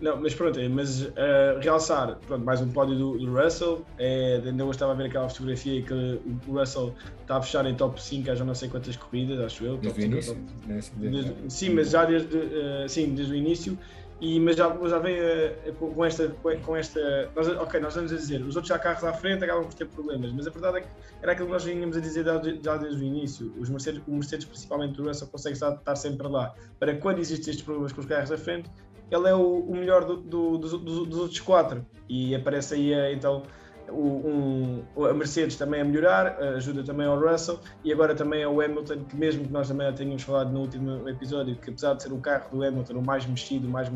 Não, 0.00 0.20
mas 0.20 0.34
pronto, 0.34 0.58
mas 0.70 1.02
uh, 1.02 1.58
realçar, 1.60 2.16
pronto, 2.26 2.44
mais 2.44 2.60
um 2.60 2.70
pódio 2.70 2.96
do, 2.96 3.18
do 3.18 3.34
Russell. 3.34 3.84
É, 3.98 4.40
ainda 4.44 4.64
hoje 4.64 4.76
estava 4.76 4.92
a 4.92 4.94
ver 4.94 5.06
aquela 5.06 5.28
fotografia 5.28 5.82
que 5.82 6.20
o 6.46 6.52
Russell 6.52 6.94
está 7.20 7.36
a 7.36 7.42
fechar 7.42 7.66
em 7.66 7.74
top 7.74 8.00
5 8.00 8.30
há 8.30 8.34
já 8.34 8.44
não 8.44 8.54
sei 8.54 8.68
quantas 8.68 8.96
corridas, 8.96 9.40
acho 9.40 9.64
eu. 9.64 9.76
Desde 9.76 10.02
início? 10.02 10.34
Top, 10.34 10.46
desde, 10.66 10.90
desde, 10.96 11.34
sim, 11.48 11.70
mas 11.70 11.90
já 11.90 12.04
desde, 12.04 12.36
uh, 12.36 12.88
sim, 12.88 13.14
desde 13.14 13.32
o 13.32 13.36
início. 13.36 13.76
E, 14.20 14.40
mas 14.40 14.56
já, 14.56 14.76
já 14.84 14.98
vem 14.98 15.16
uh, 15.16 15.72
com, 15.74 16.04
esta, 16.04 16.28
com 16.64 16.76
esta. 16.76 17.30
Nós, 17.36 17.48
ok, 17.48 17.80
nós 17.80 17.94
vamos 17.94 18.12
a 18.12 18.16
dizer, 18.16 18.40
os 18.42 18.56
outros 18.56 18.68
já 18.68 18.78
carros 18.78 19.04
à 19.04 19.12
frente 19.12 19.44
acabam 19.44 19.64
por 19.64 19.74
ter 19.74 19.86
problemas, 19.86 20.32
mas 20.32 20.46
a 20.46 20.50
verdade 20.50 20.78
é 20.78 20.80
que 20.80 20.88
era 21.22 21.32
aquilo 21.32 21.46
que 21.46 21.52
nós 21.52 21.64
vínhamos 21.64 21.96
a 21.96 22.00
dizer 22.00 22.24
já, 22.24 22.40
já 22.62 22.76
desde 22.76 23.00
o 23.00 23.04
início. 23.04 23.54
Os 23.58 23.68
Mercedes, 23.68 24.02
o 24.06 24.12
Mercedes, 24.12 24.46
principalmente 24.46 25.00
o 25.00 25.04
Russell, 25.04 25.28
consegue 25.28 25.54
estar, 25.54 25.72
estar 25.74 25.96
sempre 25.96 26.26
lá 26.26 26.52
para 26.80 26.96
quando 26.96 27.18
existem 27.18 27.50
estes 27.50 27.64
problemas 27.64 27.92
com 27.92 28.00
os 28.00 28.06
carros 28.06 28.32
à 28.32 28.38
frente 28.38 28.68
ele 29.10 29.28
é 29.28 29.34
o, 29.34 29.60
o 29.60 29.74
melhor 29.74 30.04
do, 30.04 30.16
do, 30.16 30.58
dos, 30.58 31.18
outros 31.18 31.40
quatro. 31.40 31.84
E 32.08 32.34
aparece 32.34 32.74
aí, 32.74 32.92
eh, 32.92 33.12
então, 33.12 33.42
um, 33.90 34.82
a 35.04 35.14
Mercedes 35.14 35.56
também 35.56 35.80
a 35.80 35.84
melhorar, 35.84 36.38
ajuda 36.56 36.82
também 36.82 37.06
ao 37.06 37.18
Russell 37.18 37.58
e 37.84 37.92
agora 37.92 38.14
também 38.14 38.44
ao 38.44 38.60
Hamilton, 38.60 39.04
que 39.04 39.16
mesmo 39.16 39.44
que 39.44 39.52
nós 39.52 39.68
também 39.68 39.92
tínhamos 39.92 40.22
falado 40.22 40.52
no 40.52 40.60
último 40.60 41.08
episódio, 41.08 41.56
que 41.56 41.70
apesar 41.70 41.94
de 41.94 42.02
ser 42.02 42.12
o 42.12 42.18
carro 42.18 42.50
do 42.50 42.62
Hamilton 42.62 42.94
o 42.94 43.04
mais 43.04 43.26
mexido, 43.26 43.66
o 43.66 43.70
mais 43.70 43.88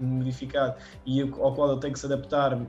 modificado 0.00 0.74
e 1.04 1.20
ao 1.22 1.54
qual 1.54 1.72
ele 1.72 1.80
tem 1.80 1.92
que 1.92 1.98
se 1.98 2.06
adaptar 2.06 2.54
uh, 2.54 2.66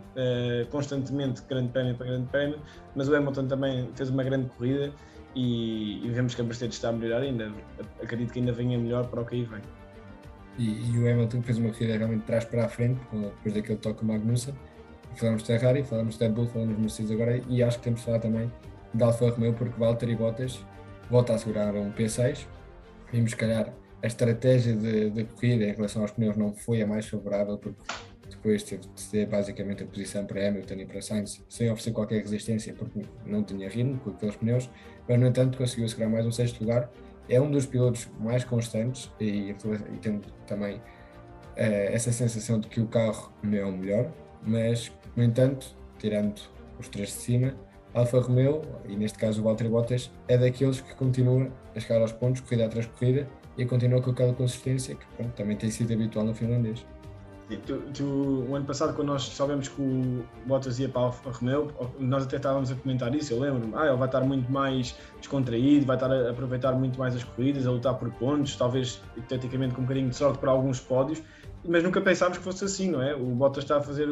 constantemente 0.69 1.41
grande 1.47 1.69
prémio 1.69 1.95
para 1.95 2.07
grande 2.07 2.27
prémio, 2.27 2.59
mas 2.95 3.07
o 3.07 3.15
Hamilton 3.15 3.47
também 3.47 3.89
fez 3.95 4.09
uma 4.09 4.23
grande 4.23 4.49
corrida 4.49 4.91
e 5.35 6.01
vemos 6.13 6.33
que 6.33 6.41
a 6.41 6.43
Mercedes 6.43 6.77
está 6.77 6.89
a 6.89 6.91
melhorar 6.91 7.21
ainda, 7.21 7.51
acredito 8.01 8.33
que 8.33 8.39
ainda 8.39 8.51
venha 8.51 8.77
melhor 8.77 9.05
para 9.07 9.21
o 9.21 9.25
que 9.25 9.35
aí 9.35 9.43
vem. 9.43 9.61
E, 10.57 10.91
e 10.91 10.97
o 10.97 11.11
Hamilton 11.11 11.41
fez 11.41 11.57
uma 11.57 11.69
corrida 11.69 11.97
realmente 11.97 12.21
de 12.21 12.25
trás 12.25 12.45
para 12.45 12.65
a 12.65 12.69
frente, 12.69 12.99
depois 13.11 13.53
daquele 13.53 13.77
toque 13.77 14.03
Magnussen, 14.03 14.55
falamos 15.15 15.43
de 15.43 15.47
Ferrari, 15.47 15.83
falamos 15.83 16.17
de 16.17 16.23
Red 16.23 16.31
Bull, 16.31 16.47
falamos 16.47 16.75
de 16.75 16.81
Mercedes 16.81 17.11
agora 17.11 17.41
e 17.49 17.63
acho 17.63 17.77
que 17.77 17.83
temos 17.83 17.99
de 17.99 18.05
falar 18.05 18.19
também 18.19 18.51
de 18.93 19.03
Alfa 19.03 19.29
Romeo 19.29 19.53
porque 19.53 19.77
Valtteri 19.79 20.15
Bottas 20.15 20.63
volta 21.09 21.33
a 21.33 21.37
segurar 21.37 21.73
um 21.75 21.91
P6. 21.91 22.45
Vimos, 23.11 23.31
se 23.31 23.37
calhar, 23.37 23.73
a 24.01 24.07
estratégia 24.07 24.75
de, 24.75 25.09
de, 25.09 25.23
corrida 25.25 25.65
em 25.65 25.73
relação 25.73 26.01
aos 26.01 26.11
pneus 26.11 26.35
não 26.37 26.53
foi 26.53 26.81
a 26.81 26.87
mais 26.87 27.07
favorável 27.07 27.57
porque 27.57 27.79
depois 28.29 28.61
teve 28.63 28.83
de 28.93 29.01
ceder 29.01 29.27
basicamente 29.27 29.83
a 29.83 29.87
posição 29.87 30.25
para 30.25 30.47
Hamilton 30.47 30.75
e 30.75 30.85
para 30.85 31.01
Sainz 31.01 31.43
sem 31.49 31.69
oferecer 31.71 31.91
qualquer 31.91 32.21
resistência 32.21 32.73
porque 32.73 33.01
não 33.25 33.43
tinha 33.43 33.69
ritmo 33.69 33.97
com 33.99 34.11
aqueles 34.11 34.35
pneus, 34.35 34.69
mas 35.07 35.19
no 35.19 35.27
entanto 35.27 35.57
conseguiu 35.57 35.87
segurar 35.87 36.09
mais 36.09 36.25
um 36.25 36.31
sexto 36.31 36.61
lugar. 36.61 36.89
É 37.29 37.39
um 37.41 37.51
dos 37.51 37.65
pilotos 37.65 38.07
mais 38.19 38.43
constantes 38.43 39.11
e, 39.19 39.51
e 39.51 39.97
tendo 40.01 40.31
também 40.45 40.81
eh, 41.55 41.93
essa 41.93 42.11
sensação 42.11 42.59
de 42.59 42.67
que 42.67 42.79
o 42.79 42.87
carro 42.87 43.31
não 43.43 43.57
é 43.57 43.65
o 43.65 43.71
melhor, 43.71 44.11
mas 44.43 44.91
no 45.15 45.23
entanto, 45.23 45.75
tirando 45.97 46.39
os 46.79 46.87
três 46.87 47.09
de 47.09 47.15
cima, 47.15 47.53
Alfa 47.93 48.19
Romeo, 48.19 48.61
e 48.87 48.95
neste 48.95 49.17
caso 49.17 49.41
o 49.41 49.43
Valtteri 49.43 49.69
Bottas, 49.69 50.11
é 50.27 50.37
daqueles 50.37 50.81
que 50.81 50.93
continua 50.95 51.49
a 51.75 51.79
chegar 51.79 51.99
aos 51.99 52.11
pontos, 52.11 52.41
corrida 52.41 52.65
atrás 52.65 52.85
corrida, 52.85 53.27
e 53.57 53.65
continua 53.65 54.01
com 54.01 54.11
aquela 54.11 54.33
consistência 54.33 54.93
que 54.93 55.05
pronto, 55.15 55.33
também 55.33 55.57
tem 55.57 55.71
sido 55.71 55.91
habitual 55.93 56.25
no 56.25 56.33
finlandês. 56.35 56.85
Tu, 57.65 57.77
tu, 57.93 58.03
o 58.49 58.55
ano 58.55 58.65
passado, 58.65 58.93
quando 58.93 59.07
nós 59.07 59.23
soubemos 59.23 59.69
que 59.69 59.81
o 59.81 60.25
Bottas 60.45 60.79
ia 60.79 60.89
para 60.89 61.03
a 61.03 61.31
Romeo, 61.31 61.71
nós 61.97 62.23
até 62.23 62.35
estávamos 62.35 62.69
a 62.71 62.75
comentar 62.75 63.15
isso. 63.15 63.33
Eu 63.33 63.39
lembro-me, 63.39 63.73
ah, 63.73 63.87
ele 63.87 63.95
vai 63.95 64.07
estar 64.09 64.19
muito 64.19 64.51
mais 64.51 64.93
descontraído, 65.17 65.85
vai 65.85 65.95
estar 65.95 66.11
a 66.11 66.29
aproveitar 66.29 66.73
muito 66.73 66.99
mais 66.99 67.15
as 67.15 67.23
corridas, 67.23 67.65
a 67.65 67.71
lutar 67.71 67.93
por 67.93 68.11
pontos, 68.15 68.57
talvez 68.57 69.01
hipoteticamente 69.15 69.73
com 69.75 69.81
um 69.81 69.85
bocadinho 69.85 70.09
de 70.09 70.15
sorte 70.15 70.39
para 70.39 70.51
alguns 70.51 70.81
pódios, 70.81 71.23
mas 71.65 71.81
nunca 71.83 72.01
pensámos 72.01 72.37
que 72.37 72.43
fosse 72.43 72.65
assim, 72.65 72.91
não 72.91 73.01
é? 73.01 73.15
O 73.15 73.27
Bottas 73.27 73.63
está 73.63 73.77
a 73.77 73.81
fazer 73.81 74.09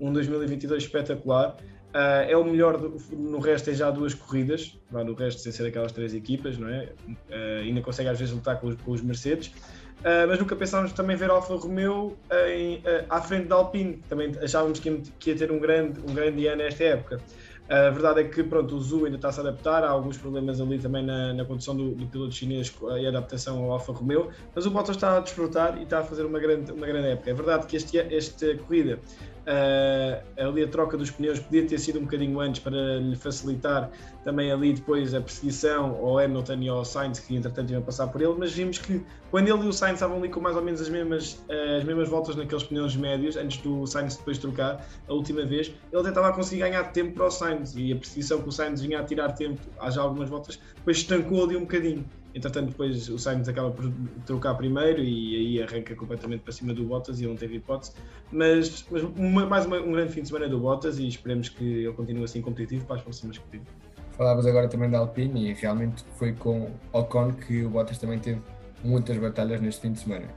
um 0.00 0.12
2022 0.12 0.82
espetacular. 0.82 1.56
Uh, 1.94 2.24
é 2.26 2.36
o 2.36 2.42
melhor, 2.42 2.78
do, 2.78 2.96
no 3.12 3.38
resto 3.38 3.66
tem 3.66 3.74
já 3.74 3.90
duas 3.90 4.14
corridas, 4.14 4.76
no 4.90 5.12
resto 5.12 5.42
sem 5.42 5.52
ser 5.52 5.66
aquelas 5.66 5.92
três 5.92 6.14
equipas, 6.14 6.58
não 6.58 6.68
é? 6.68 6.88
Uh, 7.06 7.60
ainda 7.62 7.80
consegue 7.82 8.08
às 8.08 8.18
vezes 8.18 8.34
lutar 8.34 8.58
com 8.58 8.68
os, 8.68 8.74
com 8.76 8.90
os 8.92 9.02
Mercedes, 9.02 9.52
uh, 10.02 10.28
mas 10.28 10.38
nunca 10.38 10.54
pensámos 10.54 10.92
também 10.92 11.16
ver 11.16 11.30
Alfa 11.30 11.54
Romeo 11.54 12.16
em, 12.48 12.82
à 13.08 13.20
frente 13.20 13.46
da 13.46 13.56
Alpine, 13.56 14.02
também 14.08 14.32
achávamos 14.42 14.78
que, 14.78 15.02
ia 15.26 15.36
ter 15.36 15.50
um 15.50 15.58
grande, 15.58 16.00
um 16.00 16.14
grande 16.14 16.46
ano 16.46 16.62
nesta 16.62 16.84
época. 16.84 17.20
A 17.68 17.88
verdade 17.90 18.20
é 18.20 18.24
que 18.24 18.42
pronto, 18.42 18.76
o 18.76 18.80
Zu 18.80 19.06
ainda 19.06 19.16
está 19.16 19.28
a 19.28 19.32
se 19.32 19.40
adaptar, 19.40 19.82
há 19.82 19.88
alguns 19.88 20.18
problemas 20.18 20.60
ali 20.60 20.78
também 20.78 21.02
na, 21.02 21.32
na 21.32 21.44
condução 21.44 21.74
do, 21.74 21.92
do, 21.92 22.06
piloto 22.06 22.34
chinês 22.34 22.74
e 23.00 23.06
adaptação 23.06 23.64
ao 23.64 23.72
Alfa 23.72 23.92
Romeo, 23.92 24.30
mas 24.54 24.66
o 24.66 24.70
Bottas 24.70 24.96
está 24.96 25.16
a 25.16 25.20
desfrutar 25.20 25.78
e 25.78 25.84
está 25.84 26.00
a 26.00 26.02
fazer 26.02 26.26
uma 26.26 26.38
grande, 26.38 26.70
uma 26.70 26.86
grande 26.86 27.08
época. 27.08 27.30
É 27.30 27.34
verdade 27.34 27.66
que 27.66 27.76
este, 27.76 27.98
esta 27.98 28.54
corrida 28.56 28.98
Uh, 29.42 30.22
ali 30.40 30.62
a 30.62 30.68
troca 30.68 30.96
dos 30.96 31.10
pneus 31.10 31.40
podia 31.40 31.66
ter 31.66 31.76
sido 31.76 31.98
um 31.98 32.02
bocadinho 32.02 32.38
antes 32.38 32.60
para 32.60 32.98
lhe 33.00 33.16
facilitar 33.16 33.90
também 34.22 34.52
ali 34.52 34.72
depois 34.72 35.12
a 35.14 35.20
perseguição 35.20 35.96
ao 35.96 36.18
Hamilton 36.18 36.58
e 36.60 36.68
ao 36.68 36.84
Sainz 36.84 37.18
que 37.18 37.34
entretanto 37.34 37.72
iam 37.72 37.82
passar 37.82 38.06
por 38.06 38.22
ele, 38.22 38.34
mas 38.38 38.52
vimos 38.52 38.78
que 38.78 39.04
quando 39.32 39.48
ele 39.48 39.64
e 39.64 39.68
o 39.68 39.72
Sainz 39.72 39.94
estavam 39.94 40.18
ali 40.18 40.28
com 40.28 40.40
mais 40.40 40.54
ou 40.54 40.62
menos 40.62 40.80
as 40.80 40.88
mesmas, 40.88 41.44
uh, 41.48 41.78
as 41.78 41.84
mesmas 41.84 42.08
voltas 42.08 42.36
naqueles 42.36 42.62
pneus 42.62 42.94
médios, 42.94 43.36
antes 43.36 43.56
do 43.62 43.84
Sainz 43.84 44.16
depois 44.16 44.38
trocar 44.38 44.86
a 45.08 45.12
última 45.12 45.44
vez, 45.44 45.74
ele 45.92 46.02
tentava 46.04 46.32
conseguir 46.32 46.60
ganhar 46.60 46.84
tempo 46.92 47.14
para 47.14 47.26
o 47.26 47.30
Sainz 47.30 47.74
e 47.74 47.92
a 47.92 47.96
perseguição 47.96 48.40
que 48.40 48.48
o 48.48 48.52
Sainz 48.52 48.80
vinha 48.80 49.00
a 49.00 49.04
tirar 49.04 49.32
tempo 49.32 49.60
há 49.80 49.90
já 49.90 50.02
algumas 50.02 50.28
voltas, 50.28 50.56
depois 50.76 50.98
estancou 50.98 51.42
ali 51.42 51.56
um 51.56 51.62
bocadinho. 51.62 52.04
Entretanto, 52.34 52.70
depois 52.70 53.08
o 53.08 53.18
Sainz 53.18 53.48
acaba 53.48 53.70
por 53.70 53.92
trocar 54.24 54.54
primeiro 54.54 55.02
e 55.02 55.36
aí 55.36 55.62
arranca 55.62 55.94
completamente 55.94 56.40
para 56.40 56.52
cima 56.52 56.72
do 56.72 56.84
Bottas 56.84 57.20
e 57.20 57.24
ele 57.24 57.30
não 57.30 57.36
teve 57.36 57.56
hipótese. 57.56 57.92
Mas, 58.30 58.86
mas 58.90 59.02
uma, 59.02 59.44
mais 59.44 59.66
uma, 59.66 59.78
um 59.78 59.92
grande 59.92 60.12
fim 60.12 60.22
de 60.22 60.28
semana 60.28 60.48
do 60.48 60.58
Bottas 60.58 60.98
e 60.98 61.06
esperemos 61.06 61.48
que 61.48 61.64
ele 61.64 61.92
continue 61.92 62.24
assim 62.24 62.40
competitivo 62.40 62.86
para 62.86 62.96
as 62.96 63.02
próximas 63.02 63.36
corridas. 63.36 63.68
Falavas 64.12 64.46
agora 64.46 64.68
também 64.68 64.90
da 64.90 64.98
Alpine 64.98 65.50
e 65.50 65.52
realmente 65.54 66.04
foi 66.16 66.32
com 66.32 66.70
Ocon 66.92 67.32
que 67.32 67.64
o 67.64 67.70
Bottas 67.70 67.98
também 67.98 68.18
teve 68.18 68.40
muitas 68.82 69.18
batalhas 69.18 69.60
neste 69.60 69.82
fim 69.82 69.92
de 69.92 70.00
semana. 70.00 70.28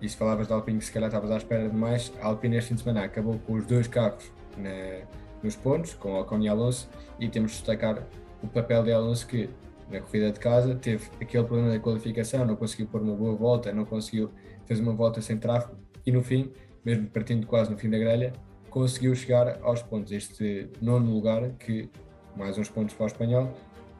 E 0.00 0.08
se 0.08 0.16
falavas 0.16 0.46
da 0.46 0.54
Alpine, 0.54 0.80
se 0.80 0.92
calhar 0.92 1.08
estavas 1.08 1.30
à 1.30 1.36
espera 1.38 1.68
de 1.68 1.74
mais, 1.74 2.12
a 2.20 2.26
Alpine 2.26 2.56
este 2.56 2.68
fim 2.68 2.74
de 2.74 2.82
semana 2.82 3.04
acabou 3.04 3.38
com 3.38 3.54
os 3.54 3.66
dois 3.66 3.88
carros 3.88 4.30
na, 4.56 5.04
nos 5.42 5.56
pontos, 5.56 5.94
com 5.94 6.20
Ocon 6.20 6.40
e 6.40 6.48
Alonso, 6.48 6.88
e 7.18 7.28
temos 7.28 7.52
de 7.52 7.58
destacar 7.58 8.06
o 8.42 8.46
papel 8.46 8.84
de 8.84 8.92
Alonso 8.92 9.26
que 9.26 9.50
na 9.90 10.00
corrida 10.00 10.30
de 10.30 10.38
casa, 10.38 10.74
teve 10.74 11.08
aquele 11.20 11.44
problema 11.44 11.70
da 11.72 11.80
qualificação, 11.80 12.44
não 12.44 12.56
conseguiu 12.56 12.86
pôr 12.86 13.00
uma 13.00 13.14
boa 13.14 13.34
volta, 13.34 13.72
não 13.72 13.84
conseguiu, 13.84 14.30
fez 14.66 14.80
uma 14.80 14.92
volta 14.92 15.20
sem 15.20 15.38
tráfego 15.38 15.76
e 16.04 16.12
no 16.12 16.22
fim, 16.22 16.52
mesmo 16.84 17.08
partindo 17.08 17.46
quase 17.46 17.70
no 17.70 17.78
fim 17.78 17.88
da 17.88 17.98
grelha, 17.98 18.32
conseguiu 18.70 19.14
chegar 19.14 19.58
aos 19.62 19.82
pontos. 19.82 20.12
Este 20.12 20.70
nono 20.80 21.10
lugar, 21.10 21.50
que 21.58 21.88
mais 22.36 22.58
uns 22.58 22.68
pontos 22.68 22.94
para 22.94 23.04
o 23.04 23.06
espanhol, 23.06 23.52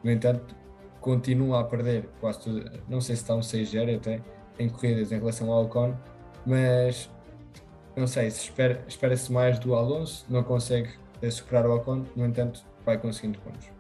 no 0.04 0.10
entanto, 0.10 0.54
continua 1.00 1.60
a 1.60 1.64
perder 1.64 2.08
quase 2.20 2.40
tudo, 2.40 2.70
não 2.88 3.00
sei 3.00 3.16
se 3.16 3.22
está 3.22 3.34
um 3.34 3.40
6-0 3.40 3.96
até, 3.96 4.20
em 4.58 4.68
corridas 4.68 5.10
em 5.12 5.18
relação 5.18 5.50
ao 5.50 5.64
Ocon, 5.64 5.94
mas 6.44 7.10
não 7.96 8.06
sei, 8.06 8.30
se 8.30 8.44
espera, 8.44 8.84
espera-se 8.86 9.32
mais 9.32 9.58
do 9.58 9.74
Alonso, 9.74 10.26
não 10.28 10.42
consegue 10.42 10.90
superar 11.30 11.66
o 11.66 11.76
Ocon, 11.76 12.04
no 12.14 12.26
entanto, 12.26 12.64
vai 12.84 12.98
conseguindo 12.98 13.38
pontos 13.40 13.77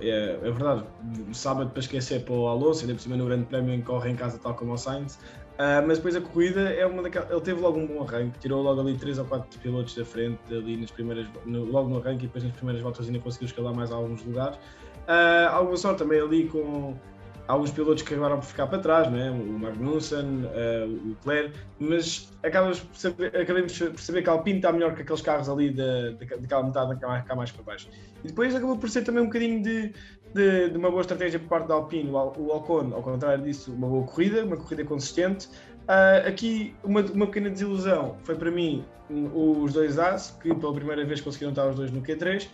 é, 0.00 0.38
é 0.42 0.50
verdade. 0.50 0.84
Sábado 1.32 1.70
para 1.70 1.80
esquecer 1.80 2.24
para 2.24 2.34
o 2.34 2.48
Alonso, 2.48 2.82
ainda 2.82 2.94
por 2.94 3.00
cima 3.00 3.16
no 3.16 3.26
Grande 3.26 3.44
Prémio 3.46 3.74
em 3.74 3.80
corre 3.80 4.10
em 4.10 4.16
casa, 4.16 4.38
tal 4.38 4.54
como 4.54 4.72
o 4.72 4.78
Sainz. 4.78 5.18
Uh, 5.58 5.82
mas 5.86 5.98
depois 5.98 6.14
a 6.14 6.20
corrida 6.20 6.60
é 6.70 6.86
uma 6.86 7.02
daquelas. 7.02 7.30
Ele 7.30 7.40
teve 7.40 7.60
logo 7.60 7.78
um 7.78 7.86
bom 7.86 8.02
arranque, 8.02 8.38
tirou 8.38 8.62
logo 8.62 8.80
ali 8.80 8.96
3 8.96 9.18
ou 9.18 9.24
4 9.24 9.58
pilotos 9.58 9.94
da 9.96 10.04
frente, 10.04 10.38
ali 10.50 10.76
nas 10.76 10.90
primeiras, 10.92 11.26
no, 11.44 11.64
logo 11.64 11.88
no 11.88 11.98
arranque, 11.98 12.24
e 12.24 12.26
depois 12.28 12.44
nas 12.44 12.52
primeiras 12.52 12.80
voltas 12.80 13.06
ainda 13.06 13.18
conseguiu 13.18 13.46
escalar 13.46 13.74
mais 13.74 13.90
alguns 13.90 14.24
lugares. 14.24 14.56
Uh, 14.56 15.48
alguma 15.50 15.76
sorte 15.76 15.98
também 15.98 16.20
ali 16.20 16.46
com, 16.46 16.94
alguns 17.48 17.70
pilotos 17.70 18.02
que 18.02 18.12
acabaram 18.12 18.38
por 18.38 18.46
ficar 18.46 18.66
para 18.66 18.78
trás, 18.78 19.10
não 19.10 19.18
é? 19.18 19.30
o 19.30 19.58
Magnussen, 19.58 20.44
uh, 20.44 20.86
o 20.86 21.08
Leclerc, 21.08 21.58
mas 21.80 22.30
acabamos 22.42 22.80
por 22.80 22.96
saber, 22.96 23.36
acabamos 23.36 23.78
por 23.78 23.98
saber 23.98 24.22
que 24.22 24.28
a 24.28 24.32
Alpine 24.32 24.58
está 24.58 24.70
melhor 24.70 24.94
que 24.94 25.00
aqueles 25.02 25.22
carros 25.22 25.48
ali 25.48 25.70
da, 25.70 26.10
daquela 26.10 26.62
metade 26.62 27.00
cá, 27.00 27.22
cá 27.22 27.34
mais 27.34 27.50
para 27.50 27.62
baixo. 27.64 27.88
E 28.22 28.28
depois 28.28 28.54
acabou 28.54 28.76
por 28.76 28.90
ser 28.90 29.02
também 29.02 29.22
um 29.22 29.26
bocadinho 29.26 29.62
de, 29.62 29.94
de, 30.34 30.68
de 30.68 30.76
uma 30.76 30.90
boa 30.90 31.00
estratégia 31.00 31.40
por 31.40 31.48
parte 31.48 31.68
da 31.68 31.74
Alpine, 31.74 32.10
o, 32.10 32.14
o 32.14 32.52
ao 32.52 33.02
contrário 33.02 33.42
disso, 33.42 33.72
uma 33.72 33.88
boa 33.88 34.06
corrida, 34.06 34.44
uma 34.44 34.56
corrida 34.56 34.84
consistente. 34.84 35.48
Uh, 35.88 36.28
aqui 36.28 36.74
uma, 36.84 37.00
uma 37.00 37.26
pequena 37.26 37.48
desilusão 37.48 38.16
foi 38.22 38.34
para 38.34 38.50
mim 38.50 38.84
os 39.34 39.72
dois 39.72 39.98
As, 39.98 40.32
que 40.32 40.54
pela 40.54 40.74
primeira 40.74 41.02
vez 41.02 41.22
conseguiram 41.22 41.50
estar 41.50 41.66
os 41.66 41.76
dois 41.76 41.90
no 41.90 42.02
Q3 42.02 42.46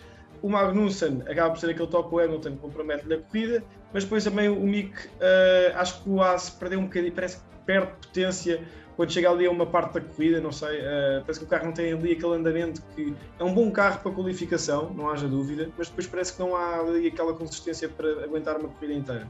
o 0.45 0.49
Magnussen 0.51 1.23
acaba 1.27 1.51
por 1.51 1.59
ser 1.59 1.71
aquele 1.71 1.89
o 1.91 2.19
Hamilton 2.19 2.51
que 2.51 2.59
compromete-lhe 2.59 3.15
a 3.15 3.19
corrida, 3.19 3.65
mas 3.95 4.03
depois 4.03 4.25
também 4.25 4.49
o 4.49 4.61
Mick, 4.61 5.07
uh, 5.07 5.77
acho 5.77 6.03
que 6.03 6.11
o 6.11 6.21
Haas 6.21 6.51
perdeu 6.51 6.81
um 6.81 6.85
bocadinho, 6.85 7.13
parece 7.13 7.39
que 7.39 7.43
perde 7.65 7.93
potência 8.03 8.61
quando 8.97 9.13
chega 9.13 9.31
ali 9.31 9.47
a 9.47 9.51
uma 9.51 9.67
parte 9.67 9.95
da 9.95 10.01
corrida, 10.01 10.41
não 10.41 10.53
sei, 10.53 10.81
uh, 10.81 11.21
parece 11.21 11.41
que 11.41 11.47
o 11.47 11.49
carro 11.49 11.67
não 11.67 11.73
tem 11.73 11.93
ali 11.93 12.13
aquele 12.13 12.35
andamento 12.35 12.83
que 12.95 13.15
é 13.39 13.45
um 13.45 13.55
bom 13.55 13.71
carro 13.71 14.01
para 14.01 14.13
qualificação, 14.13 14.93
não 14.93 15.09
haja 15.09 15.29
dúvida, 15.29 15.71
mas 15.79 15.89
depois 15.89 16.07
parece 16.07 16.35
que 16.35 16.41
não 16.41 16.57
há 16.57 16.81
ali 16.81 17.07
aquela 17.07 17.33
consistência 17.35 17.89
para 17.89 18.25
aguentar 18.25 18.59
uma 18.59 18.69
corrida 18.69 18.95
inteira. 18.95 19.29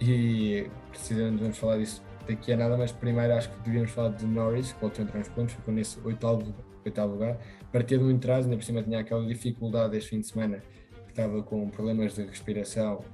E 0.00 0.68
precisamos 0.90 1.40
vamos 1.40 1.58
falar 1.58 1.78
disso 1.78 2.02
daqui 2.26 2.52
a 2.52 2.56
nada, 2.56 2.76
mas 2.76 2.92
primeiro 2.92 3.34
acho 3.34 3.50
que 3.50 3.56
devíamos 3.60 3.90
falar 3.90 4.10
de 4.10 4.26
Norris, 4.26 4.72
que 4.72 4.80
voltou 4.80 5.02
a 5.02 5.04
entrar 5.06 5.18
nos 5.18 5.28
pontos, 5.28 5.54
ficou 5.54 5.74
nesse 5.74 5.98
oitavo, 6.04 6.54
oitavo 6.84 7.12
lugar, 7.12 7.38
partia 7.72 7.98
de 7.98 8.04
muito 8.04 8.18
atrás, 8.18 8.44
ainda 8.44 8.56
por 8.56 8.64
cima 8.64 8.82
tinha 8.82 9.00
aquela 9.00 9.24
dificuldade 9.26 9.96
este 9.96 10.10
fim 10.10 10.20
de 10.20 10.26
semana, 10.26 10.62
que 11.04 11.10
estava 11.10 11.42
com 11.42 11.68
problemas 11.68 12.14
de 12.14 12.24
respiração, 12.24 13.04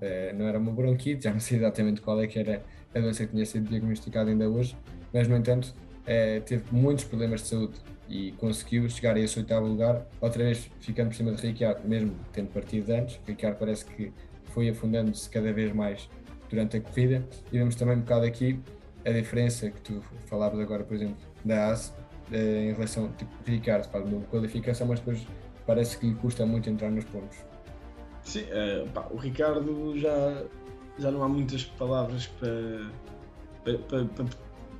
uh, 0.00 0.36
não 0.36 0.46
era 0.46 0.58
uma 0.58 0.72
bronquite, 0.72 1.24
já 1.24 1.32
não 1.32 1.40
sei 1.40 1.58
exatamente 1.58 2.00
qual 2.00 2.20
é 2.20 2.26
que 2.26 2.38
era 2.38 2.62
a 2.94 2.98
doença 2.98 3.24
que 3.24 3.32
tinha 3.32 3.46
sido 3.46 3.68
diagnosticada 3.68 4.30
ainda 4.30 4.48
hoje, 4.48 4.76
mas 5.12 5.28
no 5.28 5.36
entanto 5.36 5.74
uh, 6.02 6.40
teve 6.42 6.64
muitos 6.70 7.04
problemas 7.04 7.42
de 7.42 7.48
saúde 7.48 7.74
e 8.08 8.32
conseguiu 8.32 8.88
chegar 8.88 9.16
a 9.16 9.20
esse 9.20 9.38
oitavo 9.38 9.66
lugar, 9.66 10.06
outra 10.20 10.42
vez 10.42 10.70
ficando 10.80 11.08
por 11.08 11.14
cima 11.14 11.32
de 11.32 11.46
Ricciardo, 11.46 11.88
mesmo 11.88 12.14
tendo 12.32 12.48
partido 12.48 12.90
antes, 12.90 13.20
Ricciardo 13.26 13.58
parece 13.58 13.84
que 13.84 14.12
foi 14.46 14.68
afundando-se 14.68 15.30
cada 15.30 15.52
vez 15.52 15.72
mais 15.72 16.08
durante 16.48 16.76
a 16.76 16.80
corrida, 16.80 17.24
e 17.52 17.58
vemos 17.58 17.76
também 17.76 17.96
um 17.96 18.00
bocado 18.00 18.26
aqui 18.26 18.58
a 19.04 19.10
diferença 19.10 19.70
que 19.70 19.80
tu 19.80 20.02
falavas 20.26 20.58
agora, 20.60 20.82
por 20.82 20.94
exemplo, 20.94 21.16
da 21.44 21.68
AS, 21.68 21.94
eh, 22.32 22.70
em 22.70 22.72
relação, 22.72 23.10
tipo, 23.12 23.30
Ricardo 23.46 23.88
faz 23.88 24.04
uma 24.04 24.20
qualificação, 24.22 24.86
mas 24.86 24.98
depois 24.98 25.26
parece 25.66 25.98
que 25.98 26.06
lhe 26.06 26.14
custa 26.14 26.44
muito 26.44 26.68
entrar 26.68 26.90
nos 26.90 27.04
pontos. 27.04 27.38
Sim, 28.24 28.42
uh, 28.42 28.88
pá, 28.90 29.06
o 29.10 29.16
Ricardo 29.16 29.98
já, 29.98 30.44
já 30.98 31.10
não 31.10 31.22
há 31.22 31.28
muitas 31.28 31.64
palavras 31.64 32.26
para, 32.26 32.86
para, 33.64 33.78
para, 33.78 34.04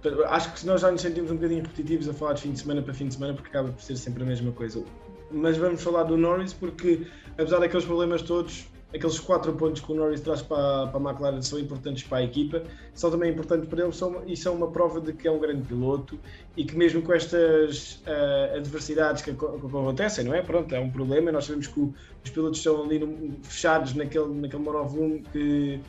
para, 0.02 0.30
Acho 0.30 0.54
que 0.54 0.66
nós 0.66 0.80
já 0.80 0.90
nos 0.90 1.00
sentimos 1.00 1.30
um 1.30 1.34
bocadinho 1.34 1.62
repetitivos 1.62 2.08
a 2.08 2.14
falar 2.14 2.34
de 2.34 2.42
fim 2.42 2.52
de 2.52 2.60
semana 2.60 2.82
para 2.82 2.94
fim 2.94 3.08
de 3.08 3.14
semana 3.14 3.34
porque 3.34 3.48
acaba 3.48 3.70
por 3.70 3.82
ser 3.82 3.96
sempre 3.96 4.22
a 4.22 4.26
mesma 4.26 4.52
coisa. 4.52 4.82
Mas 5.30 5.56
vamos 5.56 5.82
falar 5.82 6.04
do 6.04 6.16
Norris 6.16 6.52
porque, 6.52 7.06
apesar 7.32 7.60
daqueles 7.60 7.84
problemas 7.84 8.22
todos, 8.22 8.66
aqueles 8.94 9.18
quatro 9.18 9.52
pontos 9.54 9.80
que 9.80 9.92
o 9.92 9.94
Norris 9.94 10.20
traz 10.20 10.42
para, 10.42 10.88
para 10.88 10.98
a 10.98 11.10
McLaren 11.10 11.42
são 11.42 11.58
importantes 11.58 12.02
para 12.02 12.18
a 12.18 12.22
equipa, 12.22 12.62
são 12.94 13.10
também 13.10 13.30
importantes 13.30 13.68
para 13.68 13.82
ele 13.82 13.92
são, 13.92 14.22
e 14.26 14.36
são 14.36 14.54
uma 14.54 14.70
prova 14.70 15.00
de 15.00 15.12
que 15.12 15.28
é 15.28 15.30
um 15.30 15.38
grande 15.38 15.62
piloto 15.62 16.18
e 16.56 16.64
que 16.64 16.76
mesmo 16.76 17.02
com 17.02 17.12
estas 17.12 18.02
uh, 18.06 18.56
adversidades 18.56 19.22
que, 19.22 19.32
que, 19.32 19.44
acontecem, 19.44 20.24
não 20.24 20.34
é? 20.34 20.42
Pronto, 20.42 20.74
é 20.74 20.80
um 20.80 20.90
problema, 20.90 21.30
nós 21.30 21.44
sabemos 21.44 21.68
que 21.68 21.80
o, 21.80 21.94
os 22.24 22.30
pilotos 22.30 22.58
estão 22.58 22.82
ali 22.82 22.98
no, 22.98 23.36
fechados 23.42 23.94
naquele, 23.94 24.34
naquele 24.34 24.62
monovolume 24.62 25.22
que 25.32 25.80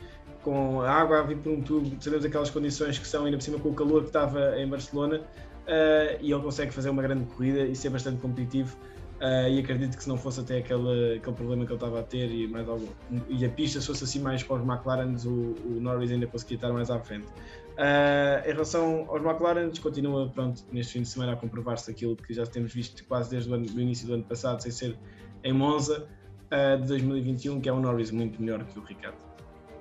com 0.42 0.80
a 0.80 0.90
água 0.90 1.20
a 1.20 1.22
vir 1.22 1.38
por 1.38 1.52
um 1.52 1.60
tubo, 1.60 1.96
sabemos 2.00 2.24
aquelas 2.24 2.50
condições 2.50 2.98
que 2.98 3.06
são 3.06 3.24
ainda 3.24 3.36
por 3.36 3.44
cima 3.44 3.58
com 3.58 3.68
o 3.68 3.74
calor 3.74 4.02
que 4.02 4.08
estava 4.08 4.58
em 4.58 4.68
Barcelona 4.68 5.18
uh, 5.18 6.18
e 6.20 6.32
ele 6.32 6.42
consegue 6.42 6.72
fazer 6.72 6.90
uma 6.90 7.02
grande 7.02 7.24
corrida 7.26 7.60
e 7.60 7.74
ser 7.74 7.90
bastante 7.90 8.20
competitivo 8.20 8.76
Uh, 9.22 9.48
e 9.48 9.60
acredito 9.60 9.96
que 9.96 10.02
se 10.02 10.08
não 10.08 10.16
fosse 10.16 10.40
até 10.40 10.58
aquele, 10.58 11.18
aquele 11.18 11.36
problema 11.36 11.64
que 11.64 11.70
ele 11.70 11.76
estava 11.76 12.00
a 12.00 12.02
ter 12.02 12.28
e, 12.28 12.48
mais 12.48 12.68
algum, 12.68 12.88
e 13.28 13.44
a 13.44 13.48
pista 13.48 13.80
se 13.80 13.86
fosse 13.86 14.02
assim 14.02 14.18
mais 14.18 14.42
para 14.42 14.56
os 14.56 14.62
McLarens, 14.68 15.24
o, 15.24 15.54
o 15.64 15.78
Norris 15.80 16.10
ainda 16.10 16.26
conseguia 16.26 16.56
estar 16.56 16.72
mais 16.72 16.90
à 16.90 16.98
frente. 16.98 17.28
Uh, 17.72 18.42
em 18.44 18.52
relação 18.52 19.06
aos 19.08 19.22
McLarens, 19.22 19.78
continua 19.78 20.28
pronto, 20.28 20.64
neste 20.72 20.94
fim 20.94 21.02
de 21.02 21.08
semana 21.08 21.34
a 21.34 21.36
comprovar-se 21.36 21.88
aquilo 21.88 22.16
que 22.16 22.34
já 22.34 22.44
temos 22.44 22.74
visto 22.74 23.04
quase 23.04 23.30
desde 23.30 23.48
o, 23.48 23.54
ano, 23.54 23.64
do 23.64 23.80
início 23.80 24.08
do 24.08 24.14
ano 24.14 24.24
passado, 24.24 24.60
sem 24.60 24.72
ser 24.72 24.98
em 25.44 25.52
Monza 25.52 26.04
uh, 26.50 26.80
de 26.80 26.88
2021, 26.88 27.60
que 27.60 27.68
é 27.68 27.72
um 27.72 27.78
Norris 27.80 28.10
muito 28.10 28.42
melhor 28.42 28.64
que 28.64 28.76
o 28.76 28.82
Ricardo. 28.82 29.18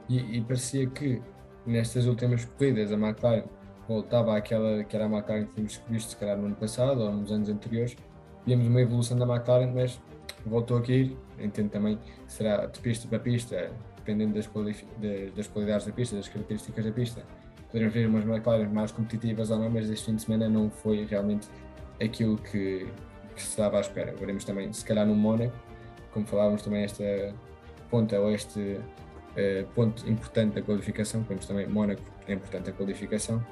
E, 0.07 0.37
e, 0.37 0.41
parecia 0.41 0.85
que 0.85 1.19
nestas 1.65 2.05
últimas 2.05 2.45
corridas 2.45 2.91
a 2.91 2.95
McLaren 2.95 3.45
voltava 3.87 4.37
àquela 4.37 4.83
que 4.83 4.95
era 4.95 5.05
a 5.05 5.09
McLaren 5.09 5.45
que 5.45 5.53
tínhamos 5.53 5.81
visto 5.89 6.09
se 6.09 6.17
calhar 6.17 6.37
no 6.37 6.45
ano 6.45 6.55
passado 6.55 7.01
ou 7.01 7.11
nos 7.11 7.31
anos 7.31 7.49
anteriores, 7.49 7.95
víamos 8.45 8.67
uma 8.67 8.81
evolução 8.81 9.17
da 9.17 9.25
McLaren, 9.25 9.71
mas 9.73 9.99
voltou 10.45 10.77
a 10.77 10.81
cair. 10.81 11.15
Entendo 11.39 11.69
também 11.69 11.99
será 12.27 12.65
de 12.65 12.79
pista 12.79 13.07
para 13.07 13.19
pista, 13.19 13.71
dependendo 13.97 14.33
das, 14.33 14.49
das, 15.35 15.47
qualidades 15.47 15.85
da 15.85 15.91
pista, 15.91 16.15
das 16.15 16.27
características 16.27 16.85
da 16.85 16.91
pista. 16.91 17.23
Poderemos 17.67 17.93
ver 17.93 18.07
umas 18.07 18.25
McLaren 18.25 18.69
mais 18.69 18.91
competitivas 18.91 19.49
ou 19.49 19.59
não, 19.59 19.69
mas 19.69 19.89
este 19.89 20.05
fim 20.05 20.15
de 20.15 20.21
semana 20.21 20.49
não 20.49 20.69
foi 20.69 21.05
realmente 21.05 21.47
aquilo 22.01 22.37
que, 22.37 22.87
que 23.35 23.41
se 23.41 23.49
estava 23.49 23.77
à 23.77 23.81
espera. 23.81 24.13
Veremos 24.15 24.43
também, 24.43 24.71
se 24.73 24.83
calhar, 24.83 25.05
no 25.05 25.15
Mónaco, 25.15 25.55
como 26.11 26.25
falávamos 26.25 26.61
também, 26.61 26.83
esta 26.83 27.33
ponta 27.89 28.19
ou 28.19 28.31
este 28.31 28.59
uh, 28.59 29.67
ponto 29.73 30.07
importante 30.09 30.55
da 30.55 30.61
qualificação, 30.61 31.21
vemos 31.23 31.45
também 31.45 31.67
Mónaco 31.67 32.01
é 32.27 32.33
importante 32.33 32.69
a 32.69 32.73
qualificação. 32.73 33.43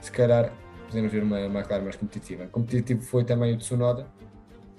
Se 0.00 0.10
calhar 0.10 0.52
podemos 0.88 1.10
ver 1.10 1.22
uma 1.22 1.40
McLaren 1.40 1.82
mais 1.82 1.96
competitiva. 1.96 2.46
Competitivo 2.48 3.02
foi 3.02 3.24
também 3.24 3.54
o 3.54 3.56
Tsunoda, 3.56 4.06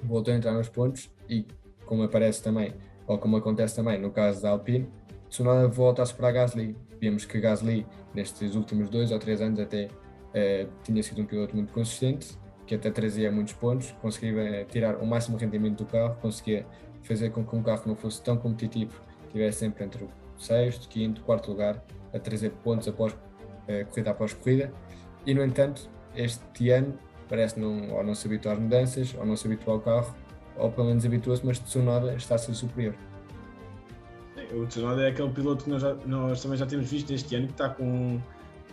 voltou 0.04 0.34
a 0.34 0.38
entrar 0.38 0.54
nos 0.54 0.70
pontos 0.70 1.12
e, 1.30 1.46
como 1.86 2.04
aparece 2.04 2.42
também, 2.42 2.74
ou 3.08 3.18
como 3.18 3.38
acontece 3.38 3.76
também 3.76 4.00
no 4.00 4.12
caso 4.12 4.42
da 4.42 4.50
Alpine, 4.50 4.90
Tsunoda 5.34 5.68
volta 5.68 6.04
a 6.04 6.32
Gasly. 6.32 6.78
Vimos 7.02 7.26
que 7.26 7.40
Gasly, 7.40 7.88
nestes 8.14 8.54
últimos 8.54 8.88
dois 8.88 9.12
ou 9.12 9.18
três 9.18 9.42
anos, 9.42 9.60
até 9.60 9.86
uh, 9.88 10.70
tinha 10.84 11.02
sido 11.02 11.24
um 11.24 11.26
piloto 11.26 11.56
muito 11.56 11.74
consistente, 11.74 12.38
que 12.68 12.76
até 12.76 12.92
trazia 12.92 13.32
muitos 13.32 13.54
pontos, 13.54 13.92
conseguia 14.00 14.32
uh, 14.62 14.66
tirar 14.66 14.98
o 14.98 15.08
máximo 15.08 15.36
rendimento 15.36 15.84
do 15.84 15.86
carro, 15.90 16.16
conseguia 16.22 16.68
fazer 17.02 17.32
com 17.32 17.44
que 17.44 17.56
um 17.56 17.64
carro 17.64 17.82
não 17.88 17.96
fosse 17.96 18.22
tão 18.22 18.38
competitivo, 18.38 19.02
estivesse 19.26 19.58
sempre 19.58 19.84
entre 19.84 20.04
o 20.04 20.10
sexto, 20.38 20.88
quinto, 20.88 21.24
quarto 21.24 21.50
lugar, 21.50 21.84
a 22.14 22.20
trazer 22.20 22.52
pontos 22.64 22.88
após 22.88 23.12
uh, 23.14 23.86
corrida 23.90 24.12
após 24.12 24.34
corrida. 24.34 24.72
E, 25.26 25.34
no 25.34 25.44
entanto, 25.44 25.90
este 26.16 26.70
ano 26.70 26.94
parece 27.30 27.60
não, 27.60 27.92
ou 27.92 28.04
não 28.04 28.16
se 28.16 28.28
habituar 28.28 28.56
às 28.56 28.62
mudanças, 28.62 29.16
ou 29.18 29.26
não 29.26 29.36
se 29.36 29.48
habituar 29.48 29.76
ao 29.76 29.82
carro, 29.82 30.16
ou 30.58 30.72
pelo 30.72 30.88
menos 30.88 31.06
habitua-se, 31.06 31.46
mas 31.46 31.60
Tsunoda 31.60 32.14
está 32.16 32.36
a 32.36 32.38
ser 32.38 32.54
superior. 32.54 32.96
O 34.54 34.66
Tsunoda 34.68 35.04
é 35.04 35.10
aquele 35.10 35.30
piloto 35.30 35.64
que 35.64 35.70
nós, 35.70 35.82
já, 35.82 35.96
nós 36.06 36.42
também 36.42 36.58
já 36.58 36.66
temos 36.66 36.90
visto 36.90 37.12
este 37.12 37.36
ano, 37.36 37.48
que 37.48 37.54
está 37.54 37.70
com 37.70 38.22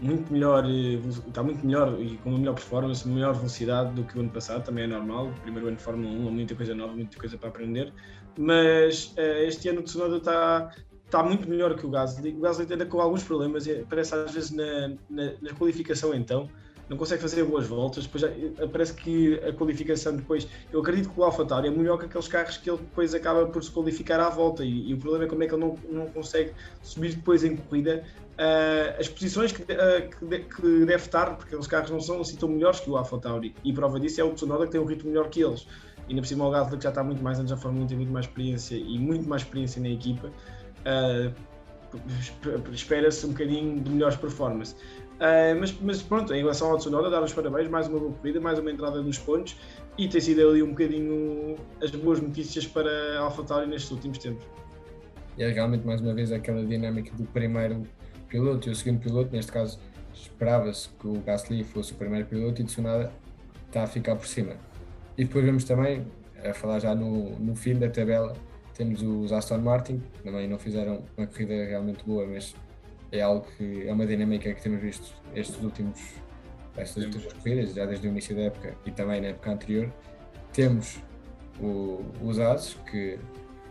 muito 0.01 0.33
melhor, 0.33 0.65
está 0.67 1.43
muito 1.43 1.65
melhor 1.65 2.01
e 2.01 2.17
com 2.19 2.31
uma 2.31 2.39
melhor 2.39 2.55
performance, 2.55 3.07
melhor 3.07 3.35
velocidade 3.35 3.93
do 3.95 4.05
que 4.05 4.17
o 4.17 4.21
ano 4.21 4.31
passado, 4.31 4.65
também 4.65 4.85
é 4.85 4.87
normal. 4.87 5.33
Primeiro 5.43 5.69
ano 5.69 5.77
de 5.77 5.83
Fórmula 5.83 6.11
1, 6.11 6.31
muita 6.31 6.55
coisa 6.55 6.75
nova, 6.75 6.93
muita 6.93 7.19
coisa 7.19 7.39
para 7.39 7.49
aprender. 7.49 7.93
Mas 8.39 9.15
uh, 9.17 9.45
este 9.47 9.69
ano 9.69 9.81
o 9.81 9.83
Tsunoda 9.83 10.17
está, 10.17 10.71
está 11.05 11.23
muito 11.23 11.49
melhor 11.49 11.75
que 11.77 11.87
o 11.87 11.91
Gasly. 11.91 12.31
O 12.31 12.41
Gasly 12.41 12.67
ainda 12.71 12.87
com 12.87 13.01
alguns 13.01 13.23
problemas, 13.23 13.67
parece 13.89 14.15
às 14.15 14.33
vezes 14.33 14.51
na, 14.51 14.89
na, 15.09 15.33
na 15.41 15.55
qualificação 15.55 16.15
então 16.15 16.49
não 16.91 16.97
consegue 16.97 17.23
fazer 17.23 17.45
boas 17.45 17.69
voltas, 17.69 18.05
depois 18.05 18.21
já, 18.21 18.29
parece 18.67 18.93
que 18.95 19.35
a 19.49 19.53
qualificação 19.53 20.17
depois, 20.17 20.49
eu 20.73 20.81
acredito 20.81 21.09
que 21.09 21.21
o 21.21 21.23
AlphaTauri 21.23 21.69
é 21.69 21.71
melhor 21.71 21.97
que 21.97 22.07
aqueles 22.07 22.27
carros 22.27 22.57
que 22.57 22.69
ele 22.69 22.79
depois 22.79 23.15
acaba 23.15 23.47
por 23.47 23.63
se 23.63 23.71
qualificar 23.71 24.19
à 24.19 24.29
volta 24.29 24.65
e, 24.65 24.91
e 24.91 24.95
o 24.95 24.99
problema 24.99 25.25
é 25.25 25.29
como 25.29 25.45
é 25.45 25.47
que 25.47 25.55
ele 25.55 25.65
não, 25.65 25.79
não 25.89 26.07
consegue 26.07 26.53
subir 26.83 27.15
depois 27.15 27.45
em 27.45 27.57
corrida. 27.57 28.03
Uh, 28.33 28.99
as 28.99 29.09
posições 29.09 29.53
que, 29.53 29.63
uh, 29.63 29.67
que, 30.19 30.25
de, 30.25 30.39
que, 30.41 30.85
deve 30.85 31.05
estar, 31.05 31.37
porque 31.37 31.55
os 31.55 31.69
carros 31.69 31.91
não 31.91 32.01
são 32.01 32.21
assim 32.23 32.35
tão 32.35 32.49
melhores 32.49 32.81
que 32.81 32.91
o 32.91 32.97
AlphaTauri 32.97 33.55
e 33.63 33.73
prova 33.73 34.01
disso 34.01 34.21
é 34.21 34.25
o 34.25 34.33
Tsunoda 34.33 34.67
que 34.67 34.73
tem 34.73 34.81
um 34.81 34.87
ritmo 34.87 35.11
melhor 35.11 35.29
que 35.29 35.45
eles. 35.45 35.69
E 36.09 36.15
na 36.15 36.23
por 36.23 36.27
cima 36.27 36.45
o 36.45 36.51
Gasly 36.51 36.77
que 36.77 36.83
já 36.83 36.89
está 36.89 37.05
muito 37.05 37.23
mais 37.23 37.39
anos 37.39 37.53
na 37.53 37.57
Fórmula 37.57 37.85
1 37.85 37.87
tem 37.87 37.97
muito 37.99 38.13
mais 38.13 38.27
experiência 38.27 38.75
e 38.75 38.99
muito 38.99 39.29
mais 39.29 39.43
experiência 39.43 39.81
na 39.81 39.91
equipa 39.91 40.27
uh, 40.27 41.33
espera-se 42.73 43.27
um 43.27 43.31
bocadinho 43.31 43.81
de 43.81 43.91
melhores 43.91 44.17
performances 44.17 44.75
Uh, 45.21 45.55
mas, 45.61 45.79
mas, 45.83 46.01
pronto, 46.01 46.33
em 46.33 46.39
relação 46.39 46.71
ao 46.71 46.79
Tsunoda, 46.79 47.11
dar 47.11 47.23
os 47.23 47.35
parabéns, 47.35 47.69
mais 47.69 47.87
uma 47.87 47.99
boa 48.01 48.13
corrida, 48.13 48.41
mais 48.41 48.59
uma 48.59 48.71
entrada 48.71 49.03
nos 49.03 49.19
pontos 49.19 49.55
e 49.99 50.09
tem 50.09 50.19
sido 50.19 50.49
ali 50.49 50.63
um 50.63 50.71
bocadinho 50.71 51.57
as 51.83 51.91
boas 51.91 52.23
notícias 52.23 52.67
para 52.67 53.19
AlphaTauri 53.19 53.67
nestes 53.67 53.91
últimos 53.91 54.17
tempos. 54.17 54.47
E 55.37 55.43
é 55.43 55.51
realmente 55.51 55.87
mais 55.87 56.01
uma 56.01 56.15
vez 56.15 56.33
aquela 56.33 56.65
dinâmica 56.65 57.15
do 57.15 57.25
primeiro 57.25 57.83
piloto 58.29 58.71
e 58.71 58.73
o 58.73 58.75
segundo 58.75 59.01
piloto, 59.01 59.31
neste 59.31 59.53
caso 59.53 59.79
esperava-se 60.15 60.89
que 60.89 61.07
o 61.07 61.21
Gasly 61.21 61.65
fosse 61.65 61.93
o 61.93 61.97
primeiro 61.97 62.27
piloto 62.27 62.63
e 62.63 62.65
Tsunoda 62.65 63.13
está 63.67 63.83
a 63.83 63.87
ficar 63.87 64.17
por 64.17 64.27
cima. 64.27 64.55
E 65.19 65.25
depois 65.25 65.45
vemos 65.45 65.65
também, 65.65 66.07
a 66.43 66.55
falar 66.55 66.79
já 66.79 66.95
no, 66.95 67.39
no 67.39 67.55
fim 67.55 67.75
da 67.75 67.91
tabela, 67.91 68.35
temos 68.75 69.03
os 69.03 69.33
Aston 69.33 69.59
Martin, 69.59 70.03
também 70.25 70.49
não 70.49 70.59
fizeram 70.59 71.03
uma 71.15 71.27
corrida 71.27 71.53
realmente 71.67 72.03
boa, 72.07 72.27
mas 72.27 72.55
é 73.13 73.21
algo 73.21 73.47
que 73.57 73.89
é 73.89 73.93
uma 73.93 74.07
dinâmica 74.07 74.53
que 74.53 74.63
temos 74.63 74.81
visto 74.81 75.15
estes 75.35 75.61
últimos, 75.63 76.01
estas 76.77 77.05
últimas 77.05 77.33
corridas, 77.33 77.75
já 77.75 77.87
desde 77.87 78.07
o 78.07 78.11
início 78.11 78.35
da 78.35 78.43
época 78.43 78.75
e 78.87 78.91
também 78.91 79.21
na 79.21 79.29
época 79.29 79.53
anterior. 79.53 79.93
Temos 80.53 80.99
o, 81.61 82.05
os 82.23 82.39
Ases, 82.39 82.75
que, 82.91 83.19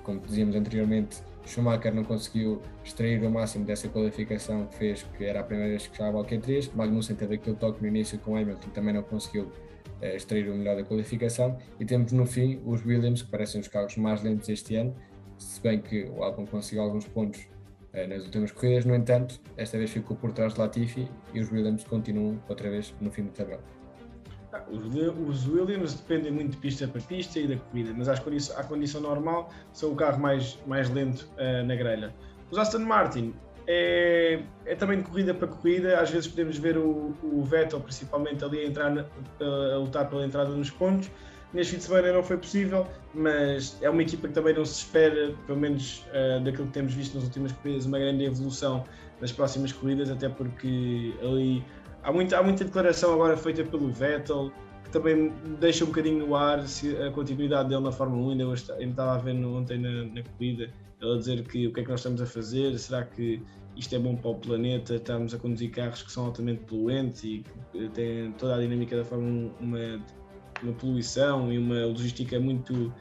como 0.03 0.19
dizíamos 0.19 0.55
anteriormente, 0.55 1.21
Schumacher 1.45 1.93
não 1.93 2.03
conseguiu 2.03 2.61
extrair 2.83 3.23
o 3.23 3.29
máximo 3.29 3.65
dessa 3.65 3.89
qualificação 3.89 4.67
que 4.67 4.75
fez, 4.75 5.03
que 5.17 5.25
era 5.25 5.39
a 5.39 5.43
primeira 5.43 5.69
vez 5.69 5.87
que 5.87 5.97
chegava 5.97 6.17
ao 6.17 6.25
Q3. 6.25 6.71
Magnussen 6.75 7.15
teve 7.15 7.35
aquele 7.35 7.55
toque 7.55 7.81
no 7.81 7.87
início 7.87 8.19
com 8.19 8.35
Hamilton, 8.35 8.69
também 8.69 8.93
não 8.93 9.01
conseguiu 9.01 9.51
eh, 10.01 10.15
extrair 10.15 10.47
o 10.49 10.55
melhor 10.55 10.75
da 10.75 10.83
qualificação. 10.83 11.57
E 11.79 11.85
temos 11.85 12.11
no 12.11 12.25
fim 12.25 12.61
os 12.65 12.85
Williams, 12.85 13.23
que 13.23 13.31
parecem 13.31 13.61
os 13.61 13.67
carros 13.67 13.97
mais 13.97 14.21
lentos 14.21 14.47
este 14.47 14.75
ano, 14.75 14.95
se 15.37 15.59
bem 15.61 15.81
que 15.81 16.03
o 16.03 16.23
Albon 16.23 16.45
conseguiu 16.45 16.83
alguns 16.83 17.07
pontos 17.07 17.47
nas 17.93 18.23
últimas 18.23 18.51
corridas. 18.51 18.85
No 18.85 18.95
entanto, 18.95 19.39
esta 19.57 19.77
vez 19.77 19.91
ficou 19.91 20.15
por 20.15 20.31
trás 20.31 20.53
de 20.53 20.59
Latifi 20.59 21.07
e 21.33 21.39
os 21.39 21.51
Williams 21.51 21.83
continuam 21.83 22.41
outra 22.47 22.69
vez 22.69 22.93
no 23.01 23.11
fim 23.11 23.23
da 23.23 23.31
tabela. 23.31 23.63
Ah, 24.51 24.63
os 24.69 25.47
Williams 25.47 25.93
dependem 25.93 26.31
muito 26.31 26.51
de 26.51 26.57
pista 26.57 26.87
para 26.87 27.01
pista 27.01 27.39
e 27.39 27.47
da 27.47 27.55
corrida, 27.57 27.93
mas 27.95 28.09
à 28.09 28.17
condição, 28.17 28.57
à 28.57 28.63
condição 28.63 29.01
normal 29.01 29.51
são 29.73 29.91
o 29.91 29.95
carro 29.95 30.19
mais, 30.19 30.57
mais 30.65 30.89
lento 30.89 31.29
uh, 31.37 31.65
na 31.65 31.75
grelha. 31.75 32.13
Os 32.49 32.57
Aston 32.57 32.79
Martin 32.79 33.33
é, 33.67 34.41
é, 34.65 34.73
também 34.73 34.97
de 34.97 35.03
corrida 35.03 35.31
para 35.31 35.47
corrida, 35.47 35.99
às 35.99 36.09
vezes 36.09 36.27
podemos 36.27 36.57
ver 36.57 36.75
o, 36.75 37.15
o 37.21 37.43
Vettel 37.43 37.79
principalmente 37.79 38.43
ali 38.43 38.61
a, 38.61 38.65
entrar 38.65 38.89
na, 38.89 39.05
a 39.39 39.77
lutar 39.77 40.09
pela 40.09 40.25
entrada 40.25 40.49
nos 40.49 40.71
pontos, 40.71 41.11
Neste 41.53 41.73
fim 41.73 41.77
de 41.79 41.83
semana 41.85 42.13
não 42.13 42.21
foi 42.21 42.37
possível, 42.37 42.85
mas 43.13 43.77
é 43.81 43.89
uma 43.89 44.03
equipa 44.03 44.27
que 44.27 44.33
também 44.35 44.53
não 44.53 44.63
se 44.63 44.81
espera, 44.83 45.33
pelo 45.47 45.59
menos 45.59 46.05
uh, 46.09 46.43
daquilo 46.43 46.67
que 46.67 46.73
temos 46.73 46.93
visto 46.93 47.15
nas 47.15 47.23
últimas 47.23 47.51
corridas, 47.53 47.87
uma 47.87 47.97
grande 47.97 48.23
evolução 48.23 48.85
nas 49.19 49.31
próximas 49.31 49.71
corridas, 49.71 50.11
até 50.11 50.29
porque 50.29 51.13
ali 51.21 51.63
há, 52.03 52.11
muito, 52.11 52.35
há 52.35 52.43
muita 52.43 52.63
declaração 52.63 53.13
agora 53.13 53.35
feita 53.35 53.63
pelo 53.63 53.91
Vettel, 53.91 54.51
que 54.83 54.91
também 54.91 55.33
deixa 55.59 55.83
um 55.83 55.87
bocadinho 55.87 56.27
no 56.27 56.35
ar 56.35 56.59
a 56.59 57.11
continuidade 57.11 57.69
dele 57.69 57.81
na 57.81 57.91
Fórmula 57.91 58.27
1. 58.27 58.29
Ainda, 58.31 58.43
eu 58.43 58.53
estava 58.53 59.15
a 59.15 59.17
ver 59.17 59.33
ontem 59.43 59.79
na, 59.79 60.03
na 60.05 60.23
corrida, 60.23 60.71
ele 61.01 61.15
a 61.15 61.17
dizer 61.17 61.43
que 61.45 61.65
o 61.65 61.73
que 61.73 61.79
é 61.79 61.83
que 61.83 61.89
nós 61.89 61.99
estamos 61.99 62.21
a 62.21 62.27
fazer, 62.27 62.77
será 62.77 63.03
que 63.03 63.41
isto 63.75 63.95
é 63.95 63.99
bom 63.99 64.15
para 64.15 64.29
o 64.29 64.35
planeta, 64.35 64.95
estamos 64.95 65.33
a 65.33 65.39
conduzir 65.39 65.71
carros 65.71 66.03
que 66.03 66.11
são 66.11 66.25
altamente 66.25 66.63
poluentes 66.65 67.23
e 67.23 67.43
que 67.71 67.89
têm 67.89 68.31
toda 68.33 68.55
a 68.55 68.59
dinâmica 68.59 68.97
da 68.97 69.05
Fórmula 69.05 69.51
1 69.61 69.63
uma 69.63 69.99
uma 70.63 70.73
poluição 70.73 71.51
e 71.51 71.57
uma 71.57 71.85
logística 71.85 72.39
muito, 72.39 72.93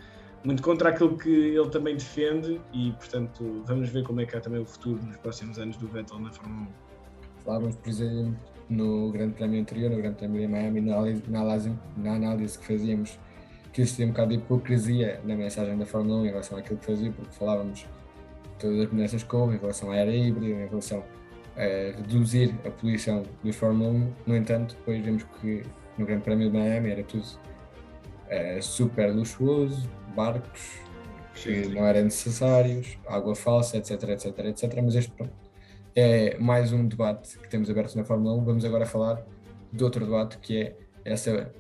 muito 0.44 0.62
contra 0.62 0.90
aquilo 0.90 1.16
que 1.16 1.29
ele 1.29 1.68
também 1.71 1.97
defende 1.97 2.61
e, 2.73 2.92
portanto, 2.92 3.62
vamos 3.66 3.88
ver 3.88 4.05
como 4.05 4.21
é 4.21 4.27
que 4.27 4.37
é 4.37 4.40
também 4.40 4.61
o 4.61 4.66
futuro 4.66 5.03
nos 5.03 5.16
próximos 5.16 5.59
anos 5.59 5.77
do 5.77 5.87
Vettel 5.88 6.18
na 6.18 6.31
Fórmula 6.31 6.68
1. 6.68 7.44
Falávamos, 7.44 7.77
por 7.77 7.88
exemplo, 7.88 8.37
no 8.68 9.11
Grande 9.11 9.35
Prémio 9.35 9.61
anterior, 9.61 9.90
no 9.90 9.97
Grande 9.97 10.16
Prémio 10.16 10.40
de 10.40 10.49
Miami, 10.49 10.81
na 10.81 10.97
análise, 10.97 11.73
na 11.97 12.14
análise, 12.14 12.59
que 12.59 12.66
fazíamos, 12.66 13.18
que 13.73 13.81
existia 13.81 14.05
um 14.07 14.11
bocado 14.11 14.31
de 14.31 14.37
hipocrisia 14.37 15.21
na 15.25 15.35
mensagem 15.35 15.77
da 15.77 15.87
Fórmula 15.87 16.21
1 16.21 16.27
em 16.27 16.29
relação 16.29 16.59
àquilo 16.59 16.79
que 16.79 16.87
fazia, 16.87 17.11
porque 17.12 17.33
falávamos 17.33 17.87
todas 18.59 18.81
as 18.81 18.90
mudanças 18.90 19.23
que 19.23 19.37
houve 19.37 19.57
em 19.57 19.59
relação 19.59 19.90
à 19.90 19.97
era 19.97 20.14
híbrida, 20.14 20.62
em 20.62 20.68
relação 20.68 21.03
a 21.57 21.97
reduzir 21.97 22.55
a 22.64 22.71
poluição 22.71 23.25
dos 23.42 23.57
Fórmula 23.57 23.90
1. 23.90 24.12
No 24.27 24.37
entanto, 24.37 24.77
depois 24.77 25.03
vimos 25.03 25.25
que 25.40 25.62
no 25.99 26.07
Grande 26.07 26.23
Prémio 26.23 26.51
de 26.51 26.57
Miami 26.57 26.91
era 26.91 27.03
tudo 27.03 27.25
uh, 27.25 28.63
super 28.63 29.13
luxuoso, 29.13 29.89
barcos 30.15 30.81
que 31.35 31.69
não 31.69 31.87
eram 31.87 32.05
necessários, 32.05 32.99
água 33.07 33.35
falsa, 33.35 33.77
etc, 33.77 34.03
etc, 34.11 34.39
etc. 34.47 34.81
Mas 34.83 34.95
este 34.95 35.11
pronto, 35.13 35.33
é 35.95 36.37
mais 36.39 36.73
um 36.73 36.87
debate 36.87 37.39
que 37.39 37.49
temos 37.49 37.71
aberto 37.71 37.95
na 37.97 38.05
Fórmula 38.05 38.35
1. 38.37 38.45
Vamos 38.45 38.65
agora 38.65 38.87
falar 38.87 39.25
de 39.73 39.85
outro 39.85 40.05
debate 40.05 40.39
que 40.39 40.63
é 40.63 40.77
essa 41.05 41.53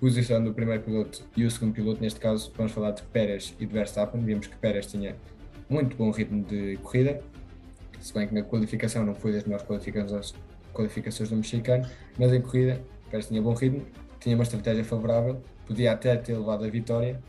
posição 0.00 0.42
do 0.42 0.52
primeiro 0.52 0.82
piloto 0.82 1.26
e 1.36 1.44
o 1.44 1.50
segundo 1.50 1.74
piloto. 1.74 2.00
Neste 2.00 2.20
caso, 2.20 2.52
vamos 2.56 2.72
falar 2.72 2.92
de 2.92 3.02
Pérez 3.02 3.54
e 3.58 3.66
de 3.66 3.72
Verstappen. 3.72 4.20
Vimos 4.22 4.46
que 4.46 4.56
Pérez 4.56 4.86
tinha 4.86 5.16
muito 5.68 5.96
bom 5.96 6.10
ritmo 6.10 6.44
de 6.44 6.78
corrida, 6.82 7.20
se 8.00 8.14
bem 8.14 8.26
que 8.26 8.34
na 8.34 8.42
qualificação 8.42 9.04
não 9.04 9.14
foi 9.14 9.32
das 9.32 9.44
melhores 9.44 9.66
qualificações, 9.66 10.34
qualificações 10.72 11.28
do 11.28 11.36
mexicano, 11.36 11.86
mas 12.18 12.32
em 12.32 12.40
corrida 12.40 12.80
Pérez 13.10 13.28
tinha 13.28 13.42
bom 13.42 13.54
ritmo, 13.54 13.84
tinha 14.20 14.34
uma 14.34 14.44
estratégia 14.44 14.84
favorável, 14.84 15.40
podia 15.66 15.92
até 15.92 16.16
ter 16.16 16.36
levado 16.36 16.64
a 16.64 16.68
vitória 16.68 17.20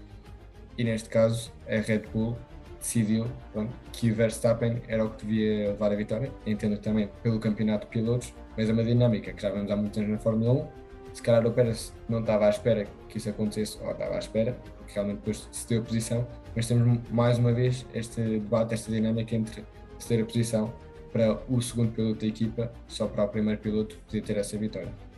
e 0.77 0.83
neste 0.83 1.09
caso 1.09 1.51
a 1.67 1.75
Red 1.75 2.03
Bull 2.13 2.37
decidiu 2.79 3.25
pronto, 3.51 3.73
que 3.91 4.09
Verstappen 4.11 4.81
era 4.87 5.03
o 5.05 5.09
que 5.09 5.25
devia 5.25 5.69
levar 5.69 5.91
a 5.91 5.95
vitória, 5.95 6.31
entendo 6.45 6.77
também 6.77 7.09
pelo 7.21 7.39
campeonato 7.39 7.85
de 7.85 7.91
pilotos, 7.91 8.33
mas 8.57 8.69
é 8.69 8.73
uma 8.73 8.83
dinâmica 8.83 9.33
que 9.33 9.41
já 9.41 9.49
vemos 9.49 9.69
há 9.69 9.75
muitos 9.75 9.97
anos 9.97 10.11
na 10.11 10.17
Fórmula 10.17 10.53
1. 10.53 10.67
Se 11.13 11.21
calhar 11.21 11.45
o 11.45 11.51
Pérez 11.51 11.93
não 12.07 12.21
estava 12.21 12.45
à 12.45 12.49
espera 12.49 12.87
que 13.09 13.17
isso 13.17 13.29
acontecesse, 13.29 13.77
ou 13.83 13.91
estava 13.91 14.15
à 14.15 14.19
espera, 14.19 14.57
porque 14.77 14.93
realmente 14.93 15.17
depois 15.17 15.47
cedeu 15.51 15.81
a 15.81 15.85
posição, 15.85 16.27
mas 16.55 16.67
temos 16.67 16.99
mais 17.09 17.37
uma 17.37 17.51
vez 17.51 17.85
este 17.93 18.21
debate, 18.21 18.73
esta 18.73 18.91
dinâmica 18.91 19.35
entre 19.35 19.63
ceder 19.97 20.23
a 20.23 20.27
posição 20.27 20.73
para 21.11 21.39
o 21.49 21.61
segundo 21.61 21.91
piloto 21.91 22.21
da 22.21 22.27
equipa, 22.27 22.71
só 22.87 23.07
para 23.07 23.23
o 23.23 23.27
primeiro 23.27 23.59
piloto 23.59 23.97
poder 24.07 24.21
ter 24.21 24.37
essa 24.37 24.57
vitória. 24.57 25.08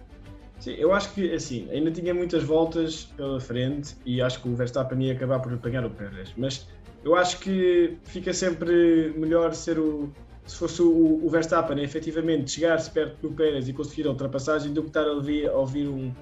Sim, 0.62 0.76
eu 0.78 0.93
acho 0.93 1.12
que 1.13 1.34
assim, 1.34 1.67
ainda 1.71 1.89
tinha 1.89 2.13
muitas 2.13 2.43
voltas 2.43 3.06
pela 3.17 3.39
frente 3.39 3.95
e 4.06 4.21
acho 4.21 4.39
que 4.43 4.47
o 4.47 4.56
Verstappen 4.56 5.02
ia 5.02 5.13
acabar 5.13 5.39
por 5.39 5.52
apanhar 5.52 5.84
o 5.84 5.89
Pérez, 5.89 6.32
mas 6.38 6.67
eu 7.04 7.15
acho 7.15 7.39
que 7.39 7.97
fica 8.04 8.32
sempre 8.32 9.12
melhor 9.17 9.56
ser 9.56 9.80
o. 9.80 10.13
Se 10.45 10.56
fosse 10.56 10.84
o, 10.84 11.19
o 11.26 11.30
Verstappen 11.32 11.82
efetivamente 11.82 12.52
chegar-se 12.52 12.91
perto 12.91 13.28
do 13.28 13.34
Pérez 13.34 13.67
e 13.67 13.74
conseguir 13.74 14.06
a 14.06 14.12
ultrapassagem, 14.12 14.71
do 14.71 14.84
que 14.84 14.89
estar 14.89 15.08
a 15.08 15.13
ouvir, 15.13 15.50
a 15.50 15.54
ouvir 15.54 15.88
um, 15.88 16.13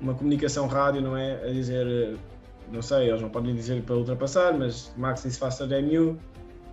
uma 0.00 0.14
comunicação 0.14 0.68
rádio, 0.68 1.00
não 1.00 1.16
é? 1.16 1.42
A 1.44 1.52
dizer, 1.52 2.16
não 2.70 2.82
sei, 2.82 3.08
eles 3.08 3.20
não 3.20 3.28
podem 3.28 3.56
dizer 3.56 3.82
para 3.82 3.96
ultrapassar, 3.96 4.56
mas 4.56 4.92
Max 4.96 5.24
is 5.24 5.36
faster 5.36 5.68
than 5.68 5.92
you, 5.92 6.16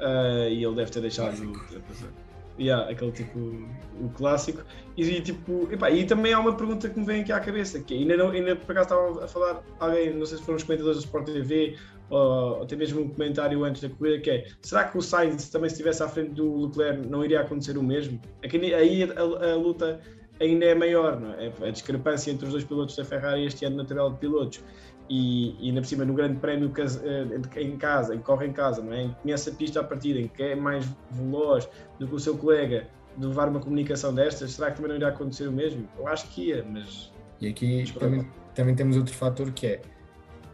uh, 0.01 0.49
e 0.49 0.63
ele 0.63 0.75
deve 0.75 0.91
ter 0.91 1.01
deixado 1.01 1.35
de 1.35 1.47
ultrapassar 1.47 2.26
yeah, 2.59 2.89
aquele 2.89 3.11
tipo, 3.11 3.39
o 3.39 4.09
clássico. 4.15 4.63
E, 4.95 5.03
e 5.03 5.21
tipo, 5.21 5.67
epá, 5.71 5.89
e 5.91 6.05
também 6.05 6.33
há 6.33 6.39
uma 6.39 6.55
pergunta 6.55 6.89
que 6.89 6.99
me 6.99 7.05
vem 7.05 7.21
aqui 7.21 7.31
à 7.31 7.39
cabeça, 7.39 7.79
que 7.79 7.93
ainda, 7.93 8.17
não, 8.17 8.31
ainda 8.31 8.55
por 8.55 8.71
acaso 8.71 8.93
estava 8.93 9.25
a 9.25 9.27
falar 9.27 9.63
alguém, 9.79 10.13
não 10.13 10.25
sei 10.25 10.37
se 10.37 10.43
foram 10.43 10.57
os 10.57 10.63
comentadores 10.63 10.99
do 10.99 11.05
Sport 11.05 11.25
TV 11.25 11.77
ou, 12.09 12.63
até 12.63 12.75
mesmo 12.75 13.01
um 13.01 13.09
comentário 13.09 13.63
antes 13.63 13.81
da 13.81 13.89
corrida, 13.89 14.19
que 14.19 14.29
é, 14.29 14.47
será 14.61 14.85
que 14.85 14.97
o 14.97 15.01
Sainz 15.01 15.49
também 15.49 15.69
se 15.69 15.75
estivesse 15.75 16.01
à 16.03 16.07
frente 16.07 16.31
do 16.31 16.67
Leclerc 16.67 17.07
não 17.07 17.23
iria 17.23 17.41
acontecer 17.41 17.77
o 17.77 17.83
mesmo? 17.83 18.19
É 18.41 18.47
que 18.47 18.57
aí 18.73 19.03
a, 19.03 19.07
a, 19.07 19.51
a 19.51 19.55
luta 19.55 19.99
ainda 20.39 20.65
é 20.65 20.75
maior, 20.75 21.19
não 21.19 21.33
é? 21.33 21.51
A 21.61 21.71
discrepância 21.71 22.31
entre 22.31 22.45
os 22.45 22.51
dois 22.51 22.63
pilotos 22.63 22.95
da 22.95 23.03
Ferrari 23.03 23.45
este 23.45 23.65
ano 23.65 23.77
na 23.77 23.85
tabela 23.85 24.11
de 24.11 24.17
pilotos 24.17 24.63
e, 25.09 25.55
e 25.59 25.69
ainda 25.69 25.81
por 25.81 25.87
cima 25.87 26.05
no 26.05 26.13
grande 26.13 26.39
prémio 26.39 26.71
eh, 26.77 27.61
em 27.61 27.77
casa, 27.77 28.15
em 28.15 28.19
corre 28.19 28.47
em 28.47 28.53
casa, 28.53 28.81
não 28.81 28.93
é? 28.93 29.03
em 29.03 29.15
conhece 29.21 29.49
a 29.49 29.53
pista 29.53 29.79
à 29.79 29.83
partida, 29.83 30.19
em 30.19 30.27
que 30.27 30.43
é 30.43 30.55
mais 30.55 30.85
veloz 31.11 31.67
do 31.99 32.07
que 32.07 32.15
o 32.15 32.19
seu 32.19 32.37
colega, 32.37 32.87
de 33.15 33.25
levar 33.25 33.49
uma 33.49 33.59
comunicação 33.59 34.13
destas, 34.13 34.51
será 34.51 34.69
que 34.69 34.77
também 34.77 34.89
não 34.89 34.97
irá 34.97 35.09
acontecer 35.09 35.47
o 35.47 35.51
mesmo? 35.51 35.87
Eu 35.97 36.07
acho 36.07 36.27
que 36.29 36.49
ia, 36.49 36.63
mas. 36.63 37.11
E 37.41 37.47
aqui 37.47 37.91
também, 37.97 38.27
também, 38.53 38.75
temos 38.75 38.97
outro 38.97 39.13
fator 39.13 39.51
que 39.51 39.67
é, 39.67 39.81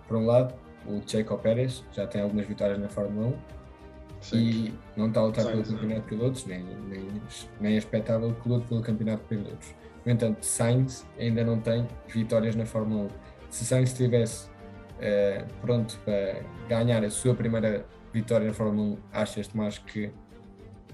por 0.07 0.17
um 0.17 0.25
lado, 0.25 0.53
o 0.87 1.01
Checo 1.05 1.37
Pérez 1.37 1.83
já 1.91 2.05
tem 2.07 2.21
algumas 2.21 2.45
vitórias 2.45 2.77
na 2.77 2.89
Fórmula 2.89 3.27
1 3.27 3.33
Sim. 4.21 4.37
e 4.37 4.73
não 4.97 5.07
está 5.07 5.21
a 5.21 5.25
lutar 5.25 5.45
pelo 5.45 5.63
Campeonato 5.63 6.01
de 6.01 6.07
Pilotos, 6.07 6.45
nem, 6.45 6.63
nem, 6.63 7.07
nem 7.59 7.73
é 7.73 7.77
expectável 7.77 8.33
que 8.35 8.49
lute 8.49 8.67
pelo 8.67 8.81
Campeonato 8.81 9.23
de 9.23 9.29
Pilotos. 9.29 9.75
No 10.05 10.11
entanto, 10.11 10.45
Sainz 10.45 11.05
ainda 11.17 11.43
não 11.43 11.59
tem 11.59 11.87
vitórias 12.07 12.55
na 12.55 12.65
Fórmula 12.65 13.03
1 13.03 13.32
se 13.53 13.65
Sainz 13.65 13.91
estivesse 13.91 14.47
uh, 14.47 15.45
pronto 15.61 15.99
para 16.03 16.41
ganhar 16.67 17.03
a 17.03 17.09
sua 17.11 17.35
primeira 17.35 17.85
vitória 18.11 18.47
na 18.47 18.53
Fórmula 18.53 18.95
1, 18.95 18.97
achas 19.11 19.47
mais 19.53 19.77
que 19.77 20.11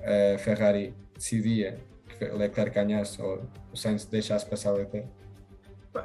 a 0.03 0.37
Ferrari 0.37 0.93
decidia 1.15 1.79
que 2.17 2.25
Leclerc 2.25 2.75
ganhasse 2.75 3.21
ou 3.21 3.43
o 3.71 3.77
Sainz 3.77 4.05
deixasse 4.05 4.45
passar 4.45 4.73
Leclerc? 4.73 5.07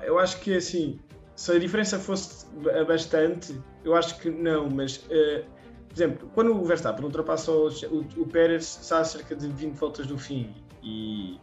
Eu 0.04 0.16
acho 0.16 0.40
que 0.40 0.56
assim, 0.56 1.00
se 1.34 1.50
a 1.50 1.58
diferença 1.58 1.98
fosse 1.98 2.46
bastante, 2.86 3.60
eu 3.84 3.96
acho 3.96 4.20
que 4.20 4.30
não, 4.30 4.70
mas 4.70 4.98
uh, 4.98 5.44
por 5.88 5.94
exemplo, 5.94 6.30
quando 6.34 6.56
o 6.56 6.64
Verstappen 6.64 7.04
ultrapassa 7.04 7.50
o, 7.50 7.66
o, 7.66 8.22
o 8.22 8.28
Pérez, 8.28 8.78
está 8.80 9.00
a 9.00 9.04
cerca 9.04 9.34
de 9.34 9.48
20 9.48 9.74
voltas 9.74 10.06
do 10.06 10.16
fim 10.16 10.54
e 10.84 11.36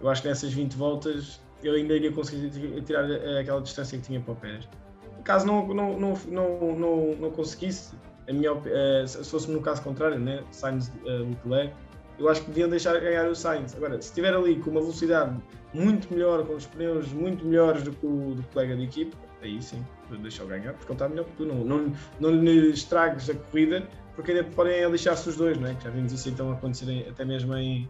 eu 0.00 0.08
acho 0.08 0.22
que 0.22 0.28
nessas 0.28 0.50
20 0.50 0.74
voltas 0.76 1.40
eu 1.66 1.74
ainda 1.74 1.94
iria 1.94 2.12
conseguir 2.12 2.50
tirar 2.82 3.04
aquela 3.40 3.60
distância 3.60 3.98
que 3.98 4.04
tinha 4.04 4.20
para 4.20 4.32
o 4.32 4.36
Pérez. 4.36 4.68
Caso 5.24 5.46
não, 5.46 5.66
não, 5.68 5.98
não, 5.98 6.14
não, 6.28 6.76
não, 6.76 7.14
não 7.16 7.30
conseguisse, 7.30 7.94
a 8.28 8.32
minha, 8.32 8.52
uh, 8.52 9.06
se 9.06 9.24
fosse 9.24 9.50
no 9.50 9.60
caso 9.60 9.82
contrário, 9.82 10.18
né, 10.18 10.42
Sainz 10.52 10.88
uh, 10.88 11.70
eu 12.18 12.28
acho 12.28 12.42
que 12.42 12.48
deviam 12.48 12.68
deixar 12.68 12.98
ganhar 12.98 13.28
o 13.28 13.34
Sainz. 13.34 13.74
Agora, 13.74 14.00
se 14.00 14.08
estiver 14.08 14.34
ali 14.34 14.56
com 14.56 14.70
uma 14.70 14.80
velocidade 14.80 15.36
muito 15.74 16.12
melhor, 16.12 16.46
com 16.46 16.54
os 16.54 16.66
pneus 16.66 17.12
muito 17.12 17.44
melhores 17.44 17.82
do 17.82 17.92
que 17.92 18.06
o 18.06 18.34
do 18.34 18.42
colega 18.52 18.76
de 18.76 18.84
equipe, 18.84 19.16
aí 19.42 19.60
sim, 19.60 19.84
deixa-o 20.22 20.46
ganhar, 20.46 20.72
porque 20.72 20.92
ele 20.92 20.94
está 20.94 21.08
melhor 21.08 21.24
que 21.24 21.32
tu. 21.32 21.44
Não, 21.44 21.64
não, 21.64 21.92
não 22.20 22.30
lhe 22.30 22.70
estragues 22.70 23.28
a 23.28 23.34
corrida, 23.34 23.86
porque 24.14 24.32
ainda 24.32 24.44
podem 24.44 24.88
lixar-se 24.90 25.28
os 25.28 25.36
dois, 25.36 25.58
não 25.58 25.68
é? 25.68 25.74
Que 25.74 25.84
já 25.84 25.90
vimos 25.90 26.12
isso 26.12 26.28
então 26.28 26.50
acontecer 26.50 27.06
até 27.08 27.24
mesmo 27.24 27.54
em, 27.54 27.88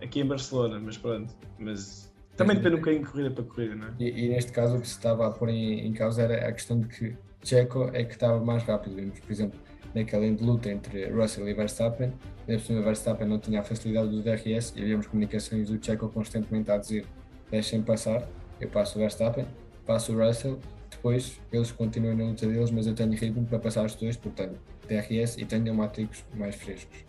aqui 0.00 0.20
em 0.20 0.26
Barcelona, 0.26 0.80
mas 0.80 0.96
pronto. 0.96 1.34
Mas 1.58 2.05
também 2.36 2.56
depende 2.56 2.74
um 2.76 2.78
bocadinho 2.78 3.04
de 3.04 3.10
corrida 3.10 3.30
para 3.30 3.44
corrida, 3.44 3.74
não 3.74 3.86
é? 3.88 3.90
E, 3.98 4.24
e, 4.24 4.28
neste 4.28 4.52
caso 4.52 4.76
o 4.76 4.80
que 4.80 4.86
se 4.86 4.94
estava 4.94 5.26
a 5.26 5.30
pôr 5.30 5.48
em, 5.48 5.86
em 5.86 5.92
causa 5.92 6.22
era 6.22 6.48
a 6.48 6.52
questão 6.52 6.80
de 6.80 6.88
que 6.88 7.16
Checo 7.42 7.90
é 7.92 8.04
que 8.04 8.12
estava 8.12 8.44
mais 8.44 8.62
rápido. 8.64 8.96
Vimos, 8.96 9.18
por 9.20 9.32
exemplo, 9.32 9.58
naquela 9.94 10.26
luta 10.40 10.70
entre 10.70 11.08
Russell 11.08 11.48
e 11.48 11.54
Verstappen, 11.54 12.12
nesse 12.46 12.66
cima 12.66 12.82
Verstappen 12.82 13.26
não 13.26 13.38
tinha 13.38 13.60
a 13.60 13.62
facilidade 13.62 14.10
do 14.10 14.22
DRS 14.22 14.74
e 14.76 14.82
havíamos 14.82 15.06
comunicações 15.06 15.68
do 15.68 15.84
Checo 15.84 16.08
constantemente 16.08 16.70
a 16.70 16.76
dizer 16.76 17.06
deixem 17.50 17.80
passar, 17.82 18.28
eu 18.60 18.68
passo 18.68 18.98
o 18.98 19.00
Verstappen, 19.00 19.46
passo 19.86 20.12
o 20.12 20.18
Russell, 20.18 20.58
depois 20.90 21.40
eles 21.52 21.70
continuam 21.72 22.16
na 22.16 22.24
luta 22.24 22.46
deles, 22.46 22.70
mas 22.70 22.86
eu 22.86 22.94
tenho 22.94 23.12
ritmo 23.12 23.46
para 23.46 23.58
passar 23.58 23.84
os 23.84 23.94
dois, 23.94 24.16
portanto, 24.16 24.58
DRS 24.88 25.38
e 25.38 25.44
tenho 25.44 25.62
pneumáticos 25.62 26.24
mais 26.34 26.54
frescos. 26.56 27.04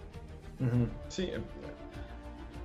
Uhum. 0.59 0.87
Sim, 1.09 1.31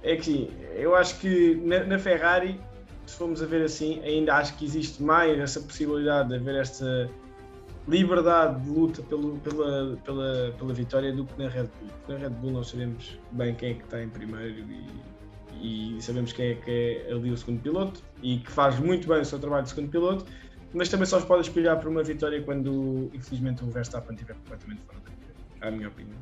é 0.03 0.17
que 0.17 0.51
eu 0.75 0.95
acho 0.95 1.19
que 1.19 1.55
na, 1.57 1.85
na, 1.85 1.99
Ferrari, 1.99 2.61
se 3.07 3.17
formos 3.17 3.43
a 3.43 3.47
ver 3.47 3.63
assim, 3.63 4.01
ainda 4.03 4.35
acho 4.35 4.57
que 4.57 4.65
existe 4.65 5.03
mais 5.03 5.39
essa 5.39 5.61
possibilidade 5.61 6.31
de 6.31 6.37
haver 6.37 6.57
esta 6.57 7.11
liberdade 7.87 8.61
de 8.63 8.71
luta 8.71 9.03
pelo, 9.03 9.39
pela, 9.39 9.97
pela, 10.05 10.55
pela 10.57 10.73
vitória 10.73 11.13
do 11.13 11.25
que 11.25 11.43
na 11.43 11.49
Red 11.49 11.65
Bull. 11.81 11.91
Na 12.09 12.17
Red 12.17 12.31
Bull 12.31 12.51
nós 12.53 12.69
sabemos 12.69 13.19
bem 13.33 13.55
quem 13.55 13.71
é 13.71 13.75
que 13.75 13.85
está 13.85 14.03
em 14.03 14.09
primeiro 14.09 14.65
e, 15.61 15.97
e 15.97 16.03
sabemos 16.03 16.33
quem 16.33 16.51
é 16.51 16.55
que 16.55 16.71
é 16.71 17.13
ali 17.13 17.31
o 17.31 17.37
segundo 17.37 17.61
piloto 17.61 18.01
e 18.23 18.39
que 18.39 18.51
faz 18.51 18.79
muito 18.79 19.09
bem 19.09 19.21
o 19.21 19.25
seu 19.25 19.39
trabalho 19.39 19.65
de 19.65 19.71
segundo 19.71 19.91
piloto, 19.91 20.25
mas 20.73 20.89
também 20.89 21.07
só 21.07 21.21
se 21.21 21.27
pode 21.27 21.41
aspirar 21.41 21.79
por 21.79 21.89
uma 21.89 22.03
vitória 22.03 22.41
quando, 22.43 23.11
infelizmente, 23.13 23.63
o 23.63 23.67
Verstappen 23.67 24.15
estiver 24.15 24.35
completamente 24.35 24.81
fora 24.87 24.99
da 25.01 25.11
corrida, 25.11 25.35
a 25.61 25.71
minha 25.71 25.89
opinião. 25.89 26.19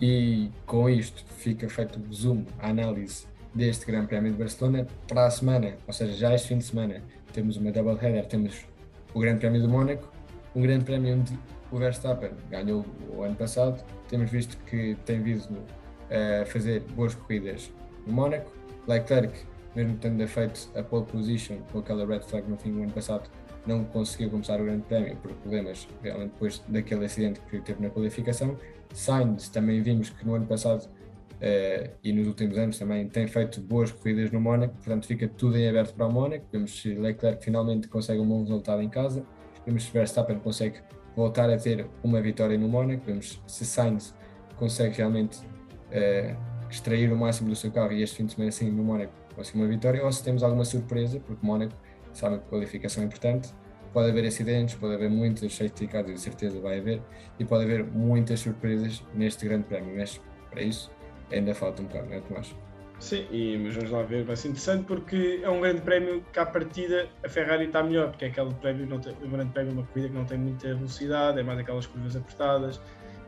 E 0.00 0.50
com 0.66 0.88
isto 0.88 1.24
fica 1.38 1.68
feito 1.68 1.98
o 1.98 2.06
resumo, 2.06 2.46
a 2.58 2.68
análise 2.68 3.26
deste 3.54 3.86
Grande 3.86 4.08
Prémio 4.08 4.32
de 4.32 4.38
Barcelona. 4.38 4.86
Para 5.08 5.26
a 5.26 5.30
semana, 5.30 5.74
ou 5.86 5.92
seja, 5.92 6.12
já 6.12 6.34
este 6.34 6.48
fim 6.48 6.58
de 6.58 6.64
semana, 6.64 7.02
temos 7.32 7.56
uma 7.56 7.70
double 7.70 7.94
header, 7.94 8.26
temos 8.26 8.66
o 9.12 9.20
Grande 9.20 9.40
Prémio 9.40 9.62
do 9.62 9.68
Mónaco, 9.68 10.12
um 10.54 10.62
Grande 10.62 10.84
Prémio 10.84 11.14
onde 11.14 11.38
o 11.70 11.78
Verstappen 11.78 12.30
ganhou 12.50 12.84
o 13.10 13.22
ano 13.22 13.34
passado. 13.36 13.84
Temos 14.08 14.30
visto 14.30 14.56
que 14.66 14.96
tem 15.04 15.22
vindo 15.22 15.62
a 16.10 16.44
fazer 16.46 16.80
boas 16.94 17.14
corridas 17.14 17.70
no 18.06 18.12
Mónaco. 18.12 18.52
Leclerc 18.86 19.34
mesmo 19.74 19.96
tendo 19.96 20.26
feito 20.28 20.70
a 20.76 20.82
pole 20.82 21.04
position 21.06 21.56
com 21.72 21.78
aquela 21.78 22.06
red 22.06 22.20
flag 22.20 22.48
no 22.48 22.56
fim 22.56 22.72
do 22.72 22.82
ano 22.82 22.92
passado, 22.92 23.28
não 23.66 23.84
conseguiu 23.84 24.30
começar 24.30 24.60
o 24.60 24.64
Grande 24.64 24.82
Prémio 24.82 25.16
por 25.16 25.32
problemas 25.32 25.88
realmente 26.02 26.32
depois 26.32 26.62
daquele 26.68 27.04
acidente 27.04 27.40
que 27.50 27.60
teve 27.60 27.82
na 27.82 27.90
qualificação. 27.90 28.56
Sainz 28.92 29.48
também 29.48 29.82
vimos 29.82 30.10
que 30.10 30.24
no 30.26 30.34
ano 30.34 30.46
passado 30.46 30.84
uh, 30.84 31.90
e 32.02 32.12
nos 32.12 32.26
últimos 32.26 32.56
anos 32.58 32.78
também 32.78 33.08
tem 33.08 33.26
feito 33.26 33.60
boas 33.60 33.90
corridas 33.90 34.30
no 34.30 34.40
Mónaco, 34.40 34.74
portanto 34.74 35.06
fica 35.06 35.28
tudo 35.28 35.56
em 35.56 35.68
aberto 35.68 35.94
para 35.94 36.06
o 36.06 36.12
Mónaco. 36.12 36.44
Vemos 36.52 36.80
se 36.80 36.94
Leclerc 36.94 37.44
finalmente 37.44 37.88
consegue 37.88 38.20
um 38.20 38.28
bom 38.28 38.42
resultado 38.42 38.82
em 38.82 38.88
casa, 38.88 39.24
vemos 39.64 39.84
se 39.84 39.90
Verstappen 39.90 40.38
consegue 40.38 40.78
voltar 41.16 41.48
a 41.48 41.56
ter 41.56 41.86
uma 42.02 42.20
vitória 42.20 42.58
no 42.58 42.68
Mónaco, 42.68 43.02
vemos 43.06 43.40
se 43.46 43.64
Sainz 43.64 44.14
consegue 44.56 44.96
realmente 44.96 45.38
uh, 45.38 46.36
extrair 46.70 47.12
o 47.12 47.16
máximo 47.16 47.48
do 47.48 47.56
seu 47.56 47.70
carro 47.70 47.92
e 47.92 48.02
este 48.02 48.16
fim 48.16 48.26
de 48.26 48.34
semana 48.34 48.50
sim 48.50 48.70
no 48.70 48.82
Mónaco 48.82 49.12
conseguir 49.34 49.58
uma 49.58 49.68
vitória, 49.68 50.04
ou 50.04 50.12
se 50.12 50.22
temos 50.22 50.42
alguma 50.42 50.64
surpresa, 50.64 51.20
porque 51.20 51.44
Mónaco 51.44 51.74
sabe 52.14 52.38
que 52.38 52.44
qualificação 52.48 53.02
é 53.02 53.06
importante, 53.06 53.52
pode 53.92 54.10
haver 54.10 54.26
acidentes, 54.26 54.74
pode 54.74 54.94
haver 54.94 55.10
muitas 55.10 55.54
safety 55.54 55.86
cars, 55.86 56.06
de 56.06 56.18
certeza 56.18 56.60
vai 56.60 56.78
haver, 56.78 57.00
e 57.38 57.44
pode 57.44 57.64
haver 57.64 57.84
muitas 57.84 58.40
surpresas 58.40 59.04
neste 59.14 59.46
grande 59.46 59.64
prémio, 59.64 59.96
mas 59.96 60.20
para 60.50 60.62
isso 60.62 60.90
ainda 61.32 61.54
falta 61.54 61.82
um 61.82 61.86
bocado, 61.86 62.08
não 62.08 62.16
é 62.16 62.20
Tomás? 62.20 62.54
Sim, 62.98 63.26
e, 63.30 63.58
mas 63.58 63.74
vamos 63.74 63.90
lá 63.90 64.02
ver, 64.02 64.24
vai 64.24 64.36
ser 64.36 64.48
interessante 64.48 64.84
porque 64.86 65.40
é 65.42 65.50
um 65.50 65.60
grande 65.60 65.82
prémio 65.82 66.24
que 66.32 66.38
à 66.38 66.46
partida 66.46 67.08
a 67.24 67.28
Ferrari 67.28 67.66
está 67.66 67.82
melhor, 67.82 68.10
porque 68.10 68.24
é 68.24 68.28
aquele 68.28 68.54
prémio, 68.54 68.86
não 68.86 68.98
tem, 68.98 69.14
um 69.22 69.30
grande 69.30 69.52
prémio 69.52 69.72
uma 69.72 69.86
corrida 69.86 70.08
que 70.08 70.14
não 70.14 70.24
tem 70.24 70.38
muita 70.38 70.74
velocidade, 70.74 71.38
é 71.38 71.42
mais 71.42 71.58
aquelas 71.58 71.86
curvas 71.86 72.16
apertadas, 72.16 72.80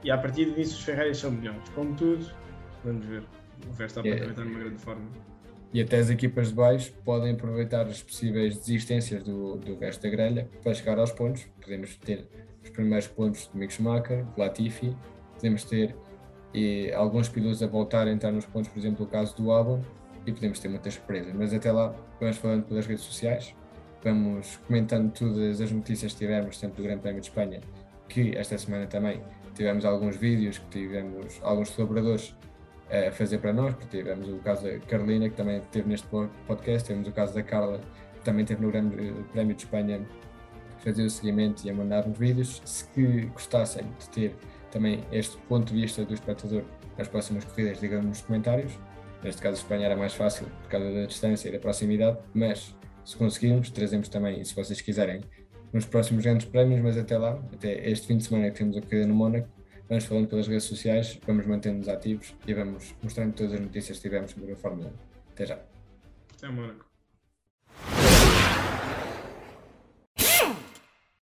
e 0.02 0.10
à 0.10 0.16
partida 0.18 0.52
disso 0.52 0.76
os 0.76 0.84
Ferraris 0.84 1.18
são 1.18 1.30
melhores. 1.30 1.68
Contudo, 1.70 2.26
vamos 2.84 3.04
ver, 3.06 3.22
o 3.68 3.72
Verstappen 3.72 4.12
yeah. 4.12 4.26
também 4.26 4.44
está 4.44 4.44
numa 4.44 4.64
grande 4.64 4.80
forma. 4.82 5.35
E 5.76 5.82
até 5.82 5.98
as 5.98 6.08
equipas 6.08 6.48
de 6.48 6.54
baixo 6.54 6.90
podem 7.04 7.32
aproveitar 7.34 7.86
as 7.86 8.02
possíveis 8.02 8.56
desistências 8.56 9.22
do, 9.22 9.56
do 9.56 9.78
resto 9.78 10.04
da 10.04 10.08
grelha 10.08 10.48
para 10.62 10.72
chegar 10.72 10.98
aos 10.98 11.12
pontos. 11.12 11.46
Podemos 11.60 11.96
ter 11.96 12.26
os 12.64 12.70
primeiros 12.70 13.06
pontos 13.08 13.50
de 13.52 13.58
Mick 13.58 13.74
Schumacher, 13.74 14.24
Latifi, 14.38 14.96
podemos 15.34 15.64
ter 15.64 15.94
e 16.54 16.90
alguns 16.94 17.28
pilotos 17.28 17.62
a 17.62 17.66
voltar 17.66 18.08
a 18.08 18.10
entrar 18.10 18.32
nos 18.32 18.46
pontos, 18.46 18.70
por 18.70 18.78
exemplo, 18.78 19.04
o 19.04 19.06
caso 19.06 19.36
do 19.36 19.50
Albon, 19.50 19.82
e 20.24 20.32
podemos 20.32 20.58
ter 20.60 20.68
muitas 20.70 20.94
surpresas. 20.94 21.34
Mas 21.34 21.52
até 21.52 21.70
lá, 21.70 21.94
vamos 22.18 22.38
falando 22.38 22.64
pelas 22.64 22.86
redes 22.86 23.04
sociais, 23.04 23.54
vamos 24.02 24.56
comentando 24.66 25.12
todas 25.12 25.60
as 25.60 25.70
notícias 25.70 26.14
que 26.14 26.20
tivermos, 26.20 26.58
tanto 26.58 26.76
do 26.76 26.84
Grande 26.84 27.02
Prémio 27.02 27.20
de 27.20 27.28
Espanha, 27.28 27.60
que 28.08 28.34
esta 28.34 28.56
semana 28.56 28.86
também 28.86 29.20
tivemos 29.54 29.84
alguns 29.84 30.16
vídeos, 30.16 30.56
que 30.56 30.68
tivemos 30.70 31.38
alguns 31.42 31.68
colaboradores 31.68 32.34
a 32.90 33.10
fazer 33.10 33.38
para 33.38 33.52
nós, 33.52 33.74
porque 33.74 33.98
tivemos 33.98 34.28
o 34.28 34.38
caso 34.38 34.64
da 34.64 34.78
Carolina, 34.80 35.28
que 35.28 35.34
também 35.34 35.58
esteve 35.58 35.88
neste 35.88 36.06
podcast, 36.46 36.86
tivemos 36.86 37.08
o 37.08 37.12
caso 37.12 37.34
da 37.34 37.42
Carla, 37.42 37.80
que 38.14 38.20
também 38.24 38.42
esteve 38.42 38.62
no 38.62 38.70
Grande 38.70 39.14
Prémio 39.32 39.54
de 39.54 39.62
Espanha 39.62 40.06
fazer 40.78 41.04
o 41.04 41.10
seguimento 41.10 41.66
e 41.66 41.70
a 41.70 41.74
mandar-nos 41.74 42.16
vídeos. 42.16 42.62
Se 42.64 42.86
gostassem 43.32 43.84
de 43.98 44.08
ter 44.10 44.36
também 44.70 45.04
este 45.10 45.36
ponto 45.48 45.72
de 45.72 45.80
vista 45.80 46.04
do 46.04 46.14
espectador 46.14 46.62
nas 46.96 47.08
próximas 47.08 47.44
corridas, 47.44 47.80
digam 47.80 48.02
nos 48.02 48.20
comentários. 48.20 48.72
Neste 49.22 49.42
caso, 49.42 49.56
Espanha 49.56 49.86
era 49.86 49.96
mais 49.96 50.14
fácil 50.14 50.46
por 50.62 50.68
causa 50.68 50.92
da 50.92 51.06
distância 51.06 51.48
e 51.48 51.52
da 51.52 51.58
proximidade, 51.58 52.18
mas 52.32 52.76
se 53.04 53.16
conseguirmos, 53.16 53.70
trazemos 53.70 54.08
também, 54.08 54.44
se 54.44 54.54
vocês 54.54 54.80
quiserem, 54.80 55.22
nos 55.72 55.84
próximos 55.84 56.22
grandes 56.22 56.46
prémios, 56.46 56.80
mas 56.80 56.96
até 56.96 57.18
lá, 57.18 57.32
até 57.52 57.88
este 57.88 58.06
fim 58.06 58.18
de 58.18 58.24
semana 58.24 58.50
que 58.50 58.58
temos 58.58 58.76
a 58.76 58.80
corrida 58.80 59.06
no 59.06 59.14
Mónaco, 59.14 59.48
vamos 59.88 60.04
falando 60.04 60.28
pelas 60.28 60.48
redes 60.48 60.64
sociais, 60.64 61.18
vamos 61.26 61.46
mantendo-nos 61.46 61.88
ativos 61.88 62.34
e 62.46 62.54
vamos 62.54 62.94
mostrando 63.02 63.34
todas 63.34 63.54
as 63.54 63.60
notícias 63.60 63.98
que 63.98 64.02
tivemos 64.02 64.30
sobre 64.30 64.52
a 64.52 64.56
Fórmula 64.56 64.88
1. 64.88 64.92
Até 65.32 65.46
já. 65.46 65.58
Até 66.36 66.48
Mónaco. 66.48 66.86